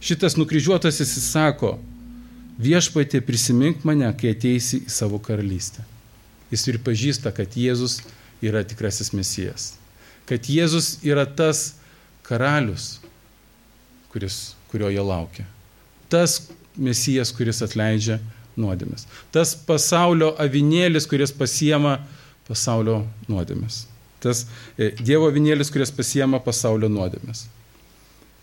Šitas 0.04 0.36
nukryžiuotas 0.36 0.98
jis 1.00 1.14
sako, 1.30 1.76
viešpatė 2.60 3.22
prisimink 3.24 3.84
mane, 3.88 4.10
kai 4.18 4.34
ateisi 4.34 4.82
į 4.84 4.92
savo 4.92 5.20
karalystę. 5.22 5.84
Jis 6.52 6.66
ir 6.70 6.80
pažįsta, 6.84 7.32
kad 7.34 7.56
Jėzus 7.58 8.00
yra 8.44 8.62
tikrasis 8.66 9.14
mesijas. 9.16 9.72
Kad 10.28 10.46
Jėzus 10.50 10.98
yra 11.06 11.24
tas 11.26 11.74
karalius, 12.26 12.98
kuris, 14.14 14.54
kurio 14.70 14.92
jie 14.94 15.02
laukia. 15.02 15.44
Tas 16.08 16.38
mesijas, 16.78 17.32
kuris 17.34 17.62
atleidžia 17.66 18.20
nuodėmės. 18.58 19.08
Tas 19.34 19.56
pasaulio 19.66 20.30
avinėlis, 20.38 21.08
kuris 21.10 21.34
pasiema 21.34 21.98
pasaulio 22.46 23.02
nuodėmės. 23.26 23.84
Tas 24.22 24.44
e, 24.78 24.92
Dievo 25.02 25.26
avinėlis, 25.28 25.72
kuris 25.74 25.90
pasiema 25.92 26.38
pasaulio 26.42 26.88
nuodėmės. 26.92 27.48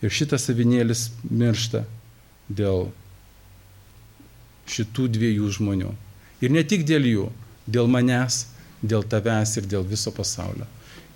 Ir 0.03 0.11
šitas 0.13 0.49
avinėlis 0.51 1.07
miršta 1.29 1.85
dėl 2.51 2.89
šitų 4.71 5.07
dviejų 5.15 5.53
žmonių. 5.57 5.95
Ir 6.43 6.53
ne 6.53 6.65
tik 6.67 6.83
dėl 6.89 7.07
jų, 7.07 7.29
dėl 7.69 7.89
manęs, 7.91 8.43
dėl 8.81 9.05
tavęs 9.07 9.55
ir 9.61 9.71
dėl 9.71 9.87
viso 9.87 10.11
pasaulio. 10.13 10.67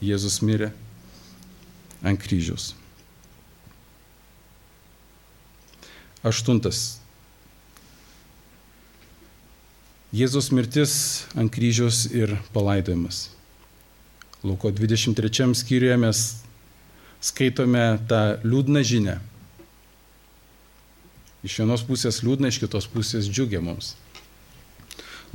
Jėzus 0.03 0.39
mirė 0.45 0.71
ant 2.05 2.21
kryžiaus. 2.21 2.73
Aštuntas. 6.25 6.97
Jėzus 10.15 10.47
mirtis 10.55 10.93
ant 11.37 11.51
kryžiaus 11.53 12.05
ir 12.09 12.33
palaidojimas. 12.55 13.27
Luko 14.45 14.71
23 14.73 15.53
skyriuje 15.57 15.97
mes 16.01 16.21
skaitome 17.21 17.83
tą 18.09 18.21
liūdną 18.45 18.81
žinę. 18.85 19.19
Iš 21.45 21.59
vienos 21.61 21.85
pusės 21.85 22.23
liūdna, 22.25 22.49
iš 22.49 22.61
kitos 22.63 22.87
pusės 22.89 23.29
džiugia 23.29 23.61
mums. 23.61 23.93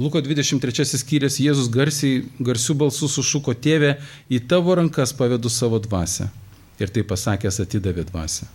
Luko 0.00 0.22
23 0.24 0.86
skyrius 0.98 1.38
Jėzus 1.42 1.68
garsiai, 1.70 2.24
garsių 2.40 2.78
balsų 2.82 3.10
sušuko 3.14 3.54
tėvę, 3.54 3.98
į 4.26 4.40
tavo 4.50 4.74
rankas 4.78 5.12
pavedu 5.14 5.52
savo 5.52 5.78
dvasę. 5.82 6.30
Ir 6.80 6.90
tai 6.90 7.04
pasakęs 7.06 7.60
atidavė 7.62 8.06
dvasę. 8.08 8.48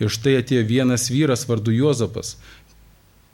Ir 0.00 0.08
štai 0.08 0.38
atėjo 0.40 0.64
vienas 0.64 1.10
vyras 1.12 1.44
vardu 1.48 1.74
Juozapas, 1.76 2.38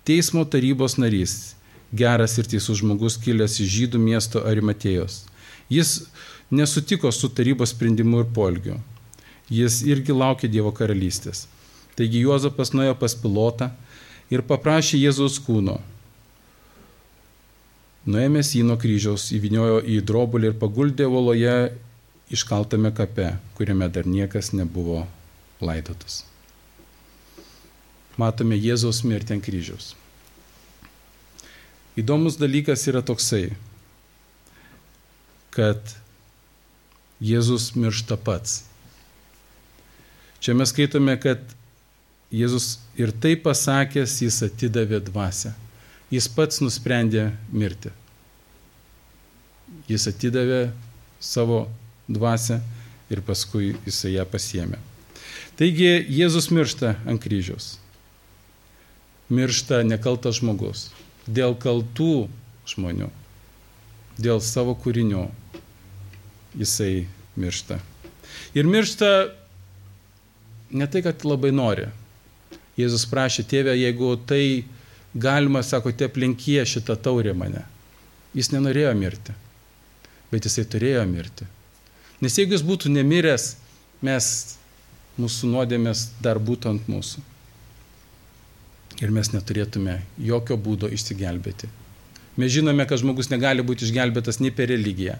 teismo 0.06 0.42
tarybos 0.44 0.96
narys, 0.98 1.54
geras 1.94 2.36
ir 2.40 2.48
teisus 2.50 2.80
žmogus 2.82 3.18
kilęs 3.22 3.60
iš 3.62 3.70
žydų 3.76 4.02
miesto 4.02 4.42
Arimatėjos. 4.42 5.24
Jis 5.70 6.08
nesutiko 6.50 7.12
su 7.12 7.30
tarybos 7.30 7.74
sprendimu 7.74 8.24
ir 8.24 8.30
polgiu. 8.34 8.80
Jis 9.50 9.82
irgi 9.86 10.14
laukė 10.14 10.50
Dievo 10.50 10.72
karalystės. 10.74 11.46
Taigi 11.96 12.24
Juozapas 12.26 12.74
nuėjo 12.74 12.96
pas 12.98 13.14
pilotą 13.14 13.70
ir 14.30 14.42
paprašė 14.46 14.98
Jėzaus 14.98 15.38
kūno. 15.42 15.78
Nuėmęs 18.06 18.52
jį 18.54 18.62
nuo 18.66 18.76
kryžiaus, 18.78 19.30
įviniojo 19.34 19.80
į 19.82 19.98
drobulį 20.06 20.52
ir 20.52 20.58
paguldė 20.60 21.08
voloje 21.10 21.56
iškaltame 22.30 22.92
kape, 22.94 23.32
kuriame 23.58 23.88
dar 23.90 24.06
niekas 24.06 24.52
nebuvo 24.54 25.04
laidotas. 25.62 26.24
Matome 28.16 28.56
Jėzaus 28.56 29.02
mirtį 29.04 29.36
ant 29.36 29.44
kryžiaus. 29.44 29.92
Įdomus 31.96 32.36
dalykas 32.36 32.84
yra 32.90 33.00
toksai, 33.04 33.50
kad 35.56 35.80
Jėzus 37.24 37.70
miršta 37.76 38.18
pats. 38.20 38.62
Čia 40.44 40.52
mes 40.56 40.72
skaitome, 40.72 41.16
kad 41.20 41.40
Jėzus 42.32 42.76
ir 43.00 43.12
tai 43.12 43.36
pasakęs, 43.40 44.18
jis 44.20 44.42
atidavė 44.44 45.00
dvasę. 45.06 45.54
Jis 46.12 46.28
pats 46.28 46.60
nusprendė 46.60 47.30
mirti. 47.52 47.92
Jis 49.88 50.04
atidavė 50.10 50.66
savo 51.22 51.64
dvasę 52.08 52.60
ir 53.10 53.22
paskui 53.24 53.72
jisai 53.86 54.16
ją 54.18 54.26
pasiemė. 54.28 54.78
Taigi 55.56 55.88
Jėzus 56.12 56.50
miršta 56.52 56.94
ant 57.08 57.22
kryžiaus. 57.22 57.76
Miršta 59.32 59.82
nekaltas 59.86 60.38
žmogus. 60.40 60.88
Dėl 61.26 61.56
kaltų 61.58 62.28
žmonių. 62.70 63.10
Dėl 64.22 64.40
savo 64.40 64.76
kūrinių 64.78 65.26
jisai 66.56 67.06
miršta. 67.36 67.80
Ir 68.56 68.68
miršta 68.68 69.10
ne 70.70 70.86
tai, 70.86 71.02
kad 71.04 71.24
labai 71.26 71.52
nori, 71.54 71.88
Jėzus 72.76 73.06
prašė, 73.08 73.46
tėvė, 73.48 73.72
jeigu 73.78 74.10
tai 74.28 74.66
galima, 75.16 75.62
sako, 75.64 75.94
te 75.96 76.10
aplinkie 76.10 76.60
šitą 76.68 76.96
taurę 77.00 77.32
mane. 77.32 77.62
Jis 78.36 78.50
nenorėjo 78.52 78.90
mirti, 78.98 79.32
bet 80.28 80.44
jisai 80.44 80.66
turėjo 80.68 81.06
mirti. 81.08 81.48
Nes 82.20 82.36
jeigu 82.36 82.52
jis 82.52 82.64
būtų 82.66 82.92
nemiręs, 82.92 83.54
mes, 84.04 84.28
mūsų 85.16 85.48
nuodėmės 85.54 86.10
dar 86.20 86.40
būtų 86.40 86.74
ant 86.74 86.92
mūsų. 86.92 87.24
Ir 89.04 89.12
mes 89.12 89.28
neturėtume 89.32 89.98
jokio 90.16 90.56
būdo 90.56 90.88
išsigelbėti. 90.92 91.68
Mes 92.40 92.52
žinome, 92.52 92.84
kad 92.88 93.00
žmogus 93.00 93.28
negali 93.32 93.64
būti 93.64 93.84
išgelbėtas 93.86 94.40
nei 94.40 94.52
per 94.52 94.70
religiją, 94.72 95.16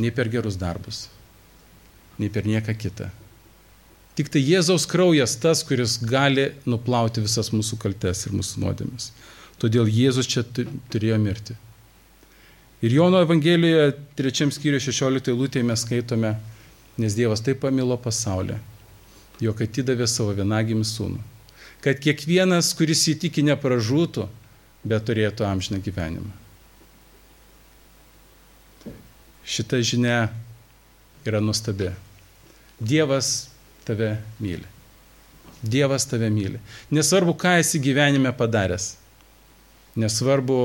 nei 0.00 0.12
per 0.12 0.28
gerus 0.32 0.56
darbus, 0.60 1.06
nei 2.20 2.28
per 2.32 2.48
nieką 2.48 2.76
kitą. 2.76 3.08
Tik 4.16 4.28
tai 4.32 4.42
Jėzaus 4.44 4.84
kraujas 4.90 5.36
tas, 5.40 5.62
kuris 5.64 5.96
gali 6.04 6.50
nuplauti 6.68 7.22
visas 7.24 7.52
mūsų 7.54 7.78
kaltes 7.80 8.26
ir 8.26 8.34
mūsų 8.36 8.64
nuodėmes. 8.64 9.10
Todėl 9.60 9.88
Jėzus 9.88 10.28
čia 10.28 10.44
turėjo 10.52 11.16
mirti. 11.20 11.56
Ir 12.80 12.94
Jono 12.96 13.20
Evangelijoje, 13.20 13.92
trečiam 14.16 14.52
skyriui 14.52 14.80
16 14.80 15.32
lūtėje 15.36 15.66
mes 15.68 15.84
skaitome, 15.84 16.34
nes 17.00 17.16
Dievas 17.16 17.44
taip 17.44 17.60
pamilo 17.60 17.96
pasaulį, 18.00 18.56
jog 19.44 19.60
atidavė 19.64 20.08
savo 20.08 20.32
vienagimį 20.36 20.86
sūnų, 20.88 21.20
kad 21.84 22.00
kiekvienas, 22.02 22.74
kuris 22.76 23.06
įtiki, 23.14 23.44
nepražūtų, 23.46 24.26
bet 24.84 25.06
turėtų 25.08 25.46
amžiną 25.48 25.80
gyvenimą. 25.84 26.32
Šita 29.50 29.80
žinia 29.82 30.28
yra 31.26 31.40
nuostabi. 31.42 31.90
Dievas 32.80 33.48
tave 33.84 34.14
myli. 34.40 34.68
Dievas 35.62 36.06
tave 36.08 36.30
myli. 36.32 36.60
Nesvarbu, 36.94 37.34
ką 37.36 37.56
esi 37.60 37.80
gyvenime 37.82 38.32
padaręs. 38.36 38.94
Nesvarbu, 39.98 40.60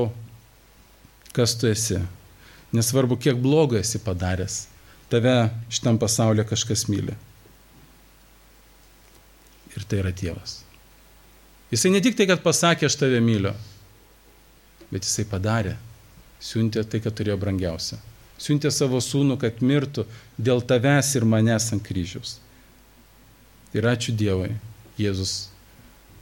kas 1.36 1.56
tu 1.58 1.68
esi. 1.68 1.98
Nesvarbu, 2.76 3.18
kiek 3.20 3.40
blogo 3.40 3.76
esi 3.80 4.00
padaręs. 4.00 4.66
Tave 5.10 5.34
šitam 5.70 5.98
pasaulyje 5.98 6.46
kažkas 6.52 6.86
myli. 6.88 7.16
Ir 9.76 9.84
tai 9.84 10.00
yra 10.00 10.14
Dievas. 10.14 10.65
Jisai 11.72 11.90
ne 11.90 12.02
tik 12.02 12.14
tai, 12.18 12.28
kad 12.30 12.44
pasakė, 12.44 12.86
aš 12.86 12.98
tave 13.00 13.18
myliu, 13.24 13.52
bet 14.92 15.06
jisai 15.06 15.26
padarė. 15.28 15.74
Siuntė 16.42 16.84
tai, 16.86 17.00
kad 17.02 17.16
turėjo 17.16 17.38
brangiausia. 17.42 17.98
Siuntė 18.38 18.70
savo 18.70 19.00
sūnų, 19.00 19.38
kad 19.40 19.62
mirtų 19.64 20.04
dėl 20.36 20.60
tavęs 20.62 21.14
ir 21.16 21.24
manęs 21.26 21.70
ant 21.74 21.82
kryžiaus. 21.82 22.36
Ir 23.74 23.88
ačiū 23.88 24.12
Dievui, 24.16 24.52
Jėzus 25.00 25.48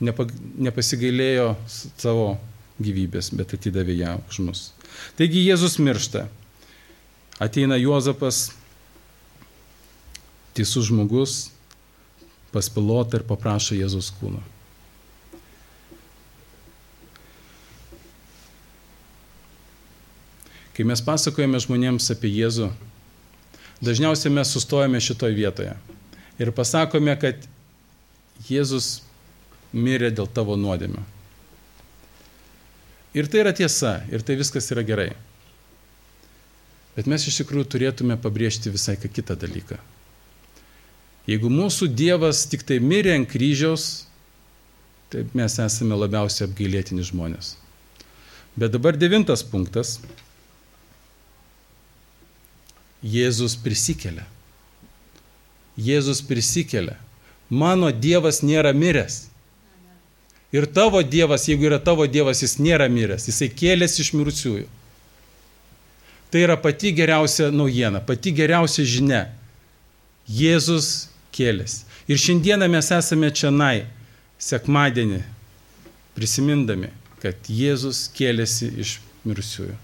nepa, 0.03 0.27
nepasigailėjo 0.69 1.53
savo 1.99 2.35
gyvybės, 2.83 3.31
bet 3.37 3.55
atidavė 3.59 3.99
ją 3.99 4.15
už 4.31 4.41
mus. 4.47 4.63
Taigi 5.19 5.45
Jėzus 5.45 5.77
miršta. 5.83 6.29
Ateina 7.43 7.77
Juozapas, 7.79 8.53
teisus 10.55 10.89
žmogus, 10.89 11.51
pas 12.55 12.71
pilotą 12.71 13.19
ir 13.19 13.27
paprašo 13.27 13.75
Jėzus 13.75 14.13
kūno. 14.21 14.43
Kai 20.75 20.87
mes 20.87 21.03
pasakojame 21.05 21.61
žmonėms 21.63 22.11
apie 22.15 22.33
Jėzų, 22.35 22.71
dažniausiai 23.85 24.33
mes 24.35 24.51
sustojame 24.51 25.01
šitoje 25.03 25.37
vietoje 25.39 25.75
ir 26.39 26.51
pasakome, 26.55 27.15
kad 27.21 27.45
Jėzus 28.49 29.05
mirė 29.75 30.11
dėl 30.15 30.27
tavo 30.31 30.57
nuodėmio. 30.59 31.03
Ir 33.15 33.29
tai 33.31 33.45
yra 33.45 33.53
tiesa, 33.55 34.01
ir 34.11 34.25
tai 34.27 34.35
viskas 34.41 34.67
yra 34.75 34.83
gerai. 34.87 35.13
Bet 36.95 37.07
mes 37.11 37.27
iš 37.27 37.41
tikrųjų 37.43 37.69
turėtume 37.71 38.17
pabrėžti 38.23 38.73
visai 38.75 38.97
ką 38.99 39.11
kitą 39.11 39.37
dalyką. 39.39 39.79
Jeigu 41.31 41.49
mūsų 41.51 41.89
Dievas 41.95 42.45
tik 42.51 42.67
tai 42.67 42.81
mirė 42.83 43.15
ant 43.17 43.31
kryžiaus, 43.31 44.07
tai 45.11 45.25
mes 45.35 45.59
esame 45.63 45.97
labiausiai 45.97 46.49
apgailėtini 46.49 47.07
žmonės. 47.07 47.55
Bet 48.59 48.75
dabar 48.75 48.99
devintas 48.99 49.43
punktas. 49.47 49.97
Jėzus 53.05 53.59
prisikelia. 53.61 54.25
Jėzus 55.77 56.23
prisikelia. 56.25 56.97
Mano 57.51 57.91
Dievas 57.93 58.41
nėra 58.43 58.73
miręs. 58.73 59.27
Ir 60.55 60.67
tavo 60.71 61.03
Dievas, 61.03 61.49
jeigu 61.51 61.67
yra 61.69 61.81
tavo 61.83 62.07
Dievas, 62.07 62.41
jis 62.45 62.57
nėra 62.63 62.87
miręs, 62.89 63.27
jisai 63.29 63.51
kėlėsi 63.51 64.01
iš 64.05 64.13
mirusiųjų. 64.15 64.69
Tai 66.31 66.43
yra 66.43 66.57
pati 66.59 66.93
geriausia 66.95 67.51
naujiena, 67.55 68.01
pati 68.01 68.33
geriausia 68.35 68.87
žinia. 68.87 69.25
Jėzus 70.31 71.11
kėlėsi. 71.35 71.85
Ir 72.09 72.21
šiandieną 72.21 72.69
mes 72.71 72.91
esame 72.95 73.31
čia 73.35 73.51
nai, 73.53 73.85
sekmadienį, 74.41 75.21
prisimindami, 76.17 76.91
kad 77.23 77.51
Jėzus 77.51 78.07
kėlėsi 78.17 78.71
iš 78.81 78.99
mirusiųjų. 79.27 79.77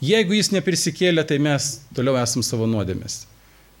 Jeigu 0.00 0.38
jis 0.38 0.52
neprisikėlė, 0.54 1.26
tai 1.28 1.36
mes 1.42 1.74
toliau 1.96 2.16
esam 2.20 2.44
savo 2.46 2.68
nuodėmės 2.70 3.24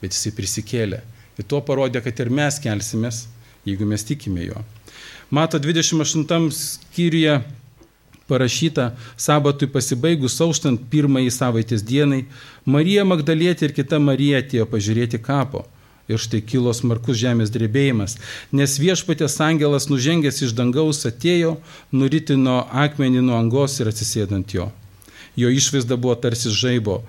bet 0.00 0.16
jisai 0.16 0.32
prisikėlė. 0.36 1.00
Ir 1.38 1.48
tuo 1.48 1.60
parodė, 1.64 2.02
kad 2.04 2.20
ir 2.20 2.32
mes 2.32 2.58
kelsimės, 2.62 3.24
jeigu 3.68 3.88
mes 3.88 4.04
tikime 4.06 4.44
jo. 4.48 4.62
Mato 5.30 5.60
28 5.62 6.50
skyriuje 6.56 7.40
parašyta, 8.30 8.90
sabatui 9.18 9.68
pasibaigus 9.70 10.38
auštant 10.42 10.88
pirmąjį 10.90 11.34
savaitės 11.34 11.84
dienai, 11.86 12.24
Marija 12.64 13.04
Magdalietė 13.06 13.68
ir 13.68 13.76
kita 13.76 14.00
Marija 14.02 14.42
atėjo 14.42 14.66
pažiūrėti 14.70 15.22
kapo. 15.22 15.66
Ir 16.10 16.18
štai 16.18 16.40
kilo 16.42 16.72
smarkus 16.74 17.20
žemės 17.20 17.52
drebėjimas, 17.54 18.16
nes 18.50 18.72
viešpatės 18.82 19.36
angelas 19.46 19.86
nužengęs 19.86 20.42
iš 20.42 20.56
dangaus 20.58 21.04
atėjo, 21.06 21.60
nuritino 21.94 22.64
akmenį 22.74 23.22
nuo 23.28 23.38
angos 23.38 23.78
ir 23.78 23.92
atsisėdant 23.92 24.56
jo. 24.56 24.66
Jo 25.40 25.50
išvaizda 25.54 25.96
buvo 25.96 26.14
tarsi 26.20 26.52
žaibo, 26.52 27.00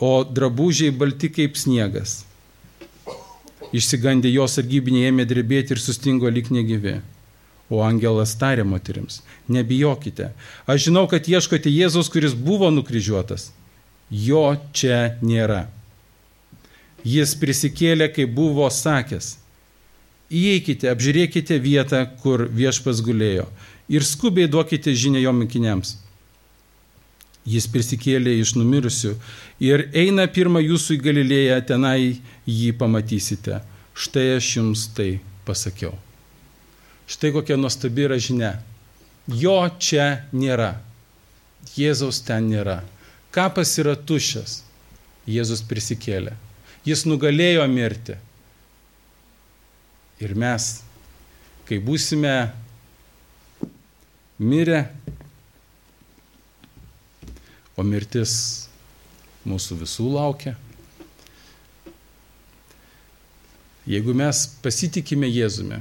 o 0.00 0.12
drabužiai 0.24 0.90
balti 0.90 1.30
kaip 1.32 1.56
sniegas. 1.60 2.22
Išsigandė 3.72 4.32
jos 4.32 4.58
sargybiniai 4.58 5.12
ėmė 5.12 5.24
drebėti 5.28 5.76
ir 5.76 5.80
sustingo 5.80 6.28
lik 6.28 6.50
negyvi. 6.52 6.98
O 7.72 7.80
angelas 7.80 8.34
tarė 8.36 8.66
moteriams, 8.68 9.22
nebijokite, 9.48 10.32
aš 10.68 10.88
žinau, 10.88 11.06
kad 11.08 11.28
ieškote 11.30 11.70
Jėzus, 11.72 12.10
kuris 12.12 12.34
buvo 12.36 12.68
nukryžiuotas. 12.74 13.48
Jo 14.12 14.58
čia 14.76 15.14
nėra. 15.24 15.70
Jis 17.00 17.32
prisikėlė, 17.40 18.10
kaip 18.12 18.34
buvo 18.36 18.68
sakęs. 18.68 19.38
Įeikite, 20.32 20.90
apžiūrėkite 20.92 21.56
vietą, 21.64 22.04
kur 22.20 22.44
viešpas 22.44 23.00
gulėjo 23.04 23.48
ir 23.92 24.04
skubiai 24.04 24.48
duokite 24.48 24.94
žinę 24.94 25.20
jo 25.20 25.32
mokiniams. 25.32 25.96
Jis 27.42 27.66
prisikėlė 27.66 28.36
iš 28.38 28.54
numirusių 28.54 29.16
ir 29.66 29.88
eina 29.98 30.28
pirmą 30.30 30.60
jūsų 30.62 30.94
į 30.94 31.02
Galilėją, 31.02 31.58
tenai 31.66 32.20
jį 32.46 32.70
pamatysite. 32.78 33.58
Štai 33.98 34.36
aš 34.36 34.50
jums 34.56 34.86
tai 34.94 35.16
pasakiau. 35.46 35.96
Štai 37.10 37.32
kokia 37.34 37.58
nuostabi 37.58 38.06
yra 38.06 38.18
žinia. 38.22 38.54
Jo 39.26 39.58
čia 39.82 40.24
nėra. 40.32 40.76
Jėzaus 41.74 42.22
ten 42.26 42.46
nėra. 42.50 42.80
Kapas 43.34 43.74
yra 43.82 43.96
tuščias. 43.98 44.60
Jėzus 45.26 45.62
prisikėlė. 45.66 46.34
Jis 46.86 47.04
nugalėjo 47.06 47.66
mirti. 47.70 48.16
Ir 50.22 50.34
mes, 50.38 50.82
kai 51.66 51.78
būsime 51.82 52.34
mirę, 54.42 54.84
o 57.76 57.84
mirtis 57.86 58.34
mūsų 59.48 59.80
visų 59.82 60.08
laukia, 60.12 60.54
jeigu 63.88 64.14
mes 64.14 64.44
pasitikime 64.62 65.30
Jėzumi, 65.30 65.80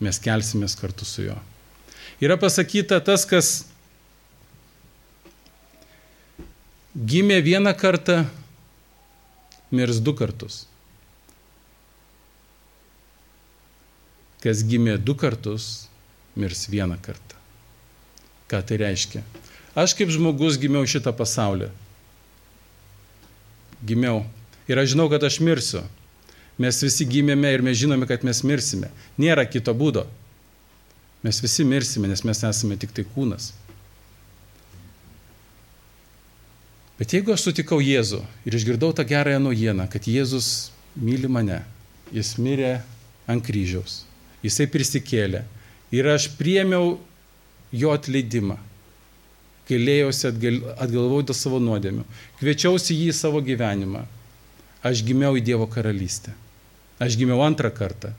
mes 0.00 0.20
kelsimės 0.22 0.76
kartu 0.78 1.04
su 1.04 1.26
juo. 1.26 1.36
Yra 2.20 2.36
pasakyta 2.40 3.00
tas, 3.04 3.26
kas 3.28 3.50
gimė 6.96 7.40
vieną 7.44 7.72
kartą, 7.76 8.24
mirs 9.70 10.00
du 10.04 10.14
kartus. 10.16 10.64
Kas 14.40 14.64
gimė 14.64 14.96
du 14.96 15.14
kartus, 15.16 15.86
mirs 16.36 16.64
vieną 16.72 16.96
kartą. 17.04 17.36
Ką 18.48 18.62
tai 18.66 18.80
reiškia? 18.80 19.22
Aš 19.78 19.94
kaip 19.98 20.10
žmogus 20.10 20.58
gimiau 20.58 20.86
šitą 20.88 21.12
pasaulį. 21.14 21.70
Gimiau. 23.86 24.24
Ir 24.70 24.78
aš 24.82 24.92
žinau, 24.94 25.08
kad 25.10 25.22
aš 25.26 25.40
mirsiu. 25.42 25.84
Mes 26.60 26.76
visi 26.82 27.06
gimėme 27.08 27.48
ir 27.54 27.62
mes 27.64 27.78
žinome, 27.80 28.06
kad 28.06 28.24
mes 28.26 28.42
mirsime. 28.44 28.90
Nėra 29.18 29.46
kito 29.48 29.72
būdo. 29.74 30.04
Mes 31.24 31.40
visi 31.40 31.64
mirsime, 31.64 32.08
nes 32.10 32.22
mes 32.24 32.44
esame 32.48 32.76
tik 32.80 32.92
tai 32.96 33.06
kūnas. 33.14 33.52
Bet 37.00 37.14
jeigu 37.16 37.32
aš 37.32 37.46
sutikau 37.46 37.78
Jėzų 37.80 38.20
ir 38.44 38.56
išgirdau 38.58 38.92
tą 38.92 39.06
gerąją 39.08 39.40
naujieną, 39.40 39.86
kad 39.88 40.04
Jėzus 40.04 40.68
myli 41.00 41.30
mane, 41.32 41.62
jis 42.12 42.34
mirė 42.36 42.74
ant 43.30 43.40
kryžiaus, 43.46 44.02
jisai 44.44 44.66
prisikėlė 44.68 45.46
ir 45.96 46.08
aš 46.12 46.28
priemiau 46.36 46.98
jo 47.72 47.94
atleidimą, 47.96 48.58
gailėjausi, 49.70 50.28
atgalvojau 50.30 51.26
dėl 51.30 51.36
savo 51.38 51.60
nuodėmių, 51.62 52.04
kviečiausi 52.40 52.96
jį 52.98 53.10
į 53.12 53.16
savo 53.16 53.40
gyvenimą, 53.44 54.04
aš 54.86 55.04
gimiau 55.06 55.38
į 55.38 55.44
Dievo 55.46 55.68
karalystę. 55.70 56.34
Aš 57.00 57.16
gimiau 57.16 57.40
antrą 57.40 57.70
kartą. 57.72 58.12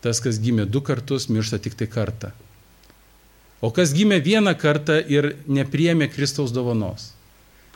Tas, 0.00 0.22
kas 0.24 0.38
gimė 0.40 0.64
du 0.64 0.80
kartus, 0.80 1.28
miršta 1.28 1.58
tik 1.60 1.76
tai 1.76 1.88
kartą. 1.90 2.30
O 3.60 3.68
kas 3.76 3.92
gimė 3.92 4.22
vieną 4.24 4.54
kartą 4.56 4.96
ir 5.12 5.34
nepriemė 5.44 6.08
Kristaus 6.08 6.54
dovanos, 6.56 7.10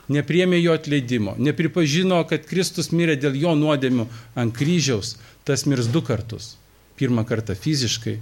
nepriemė 0.09 0.57
jo 0.63 0.73
atleidimo, 0.73 1.35
nepripažino, 1.37 2.23
kad 2.25 2.47
Kristus 2.49 2.89
mirė 2.89 3.19
dėl 3.21 3.37
jo 3.37 3.53
nuodėmių 3.59 4.07
ant 4.41 4.55
kryžiaus, 4.57 5.13
tas 5.45 5.67
mirs 5.69 5.91
du 5.93 6.01
kartus. 6.01 6.55
Pirmą 6.97 7.21
kartą 7.29 7.53
fiziškai 7.53 8.15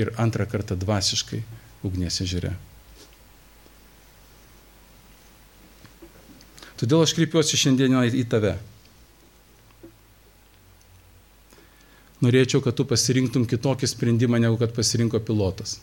ir 0.00 0.10
antrą 0.18 0.48
kartą 0.50 0.74
dvasiškai 0.80 1.44
ugnies 1.86 2.20
ežere. 2.24 2.54
Todėl 6.76 7.06
aš 7.06 7.14
kreipiuosi 7.16 7.56
šiandieną 7.56 8.04
į 8.12 8.24
tave. 8.28 8.56
norėčiau, 12.24 12.62
kad 12.64 12.76
tu 12.76 12.86
pasirinktum 12.88 13.46
kitokį 13.48 13.88
sprendimą, 13.90 14.40
negu 14.42 14.58
kad 14.60 14.72
pasirinko 14.76 15.20
pilotas. 15.24 15.78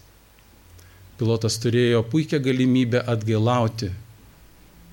Pilotas 1.20 1.60
turėjo 1.62 2.02
puikią 2.10 2.40
galimybę 2.44 3.04
atgailauti, 3.14 3.92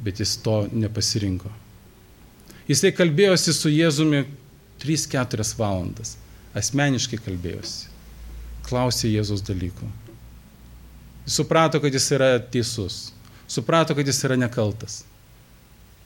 bet 0.05 0.21
jis 0.21 0.37
to 0.45 0.63
nepasirinko. 0.73 1.51
Jisai 2.69 2.93
kalbėjosi 2.95 3.55
su 3.57 3.73
Jėzumi 3.73 4.25
3-4 4.83 5.49
valandas. 5.59 6.15
Asmeniškai 6.57 7.19
kalbėjosi. 7.25 7.89
Klausė 8.67 9.11
Jėzus 9.11 9.43
dalykų. 9.47 9.89
Suprato, 11.31 11.78
kad 11.81 11.95
jis 11.95 12.11
yra 12.16 12.39
teisus. 12.43 13.12
Suprato, 13.49 13.95
kad 13.95 14.07
jis 14.07 14.18
yra 14.26 14.37
nekaltas. 14.37 15.05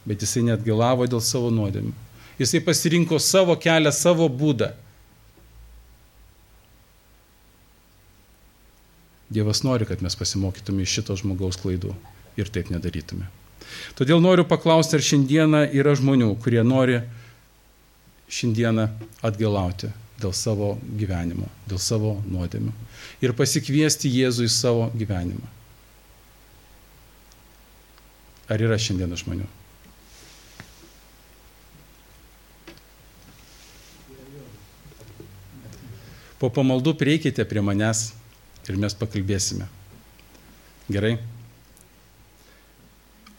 Bet 0.04 0.20
jisai 0.20 0.42
net 0.44 0.64
gilavo 0.66 1.06
dėl 1.08 1.22
savo 1.24 1.48
nuodėmių. 1.54 1.94
Jisai 2.36 2.60
pasirinko 2.66 3.16
savo 3.22 3.56
kelią, 3.56 3.92
savo 3.94 4.28
būdą. 4.28 4.74
Dievas 9.32 9.64
nori, 9.64 9.88
kad 9.88 10.04
mes 10.04 10.18
pasimokytume 10.18 10.84
iš 10.84 10.98
šito 10.98 11.16
žmogaus 11.16 11.56
klaidų 11.62 11.94
ir 12.36 12.52
taip 12.52 12.68
nedarytume. 12.74 13.30
Todėl 13.96 14.20
noriu 14.20 14.44
paklausti, 14.44 14.98
ar 14.98 15.08
šiandieną 15.08 15.64
yra 15.72 15.96
žmonių, 15.96 16.34
kurie 16.44 16.60
nori 16.66 17.00
šiandieną 18.28 18.90
atgalauti 19.24 19.88
dėl 20.24 20.32
savo 20.36 20.74
gyvenimo, 20.96 21.50
dėl 21.68 21.80
savo 21.82 22.16
nuodėmių 22.24 22.72
ir 23.24 23.34
pasikviesti 23.36 24.10
Jėzų 24.10 24.48
į 24.48 24.52
savo 24.52 24.88
gyvenimą. 24.96 25.52
Ar 28.52 28.60
yra 28.60 28.76
šiandieną 28.80 29.16
žmonių? 29.20 29.46
Po 36.40 36.50
pamaldų 36.52 36.92
prieikite 37.00 37.46
prie 37.48 37.62
manęs 37.64 38.10
ir 38.68 38.76
mes 38.80 38.96
pakalbėsime. 39.00 39.68
Gerai? 40.92 41.14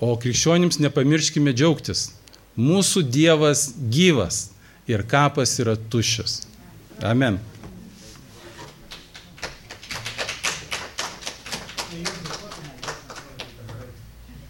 O 0.02 0.16
krikščionims 0.18 0.80
nepamirškime 0.82 1.54
džiaugtis. 1.54 2.08
Mūsų 2.58 3.04
Dievas 3.12 3.68
gyvas 3.92 4.48
ir 4.90 5.04
kapas 5.06 5.54
yra 5.62 5.76
tuščias. 5.78 6.42
Amen. 7.04 7.40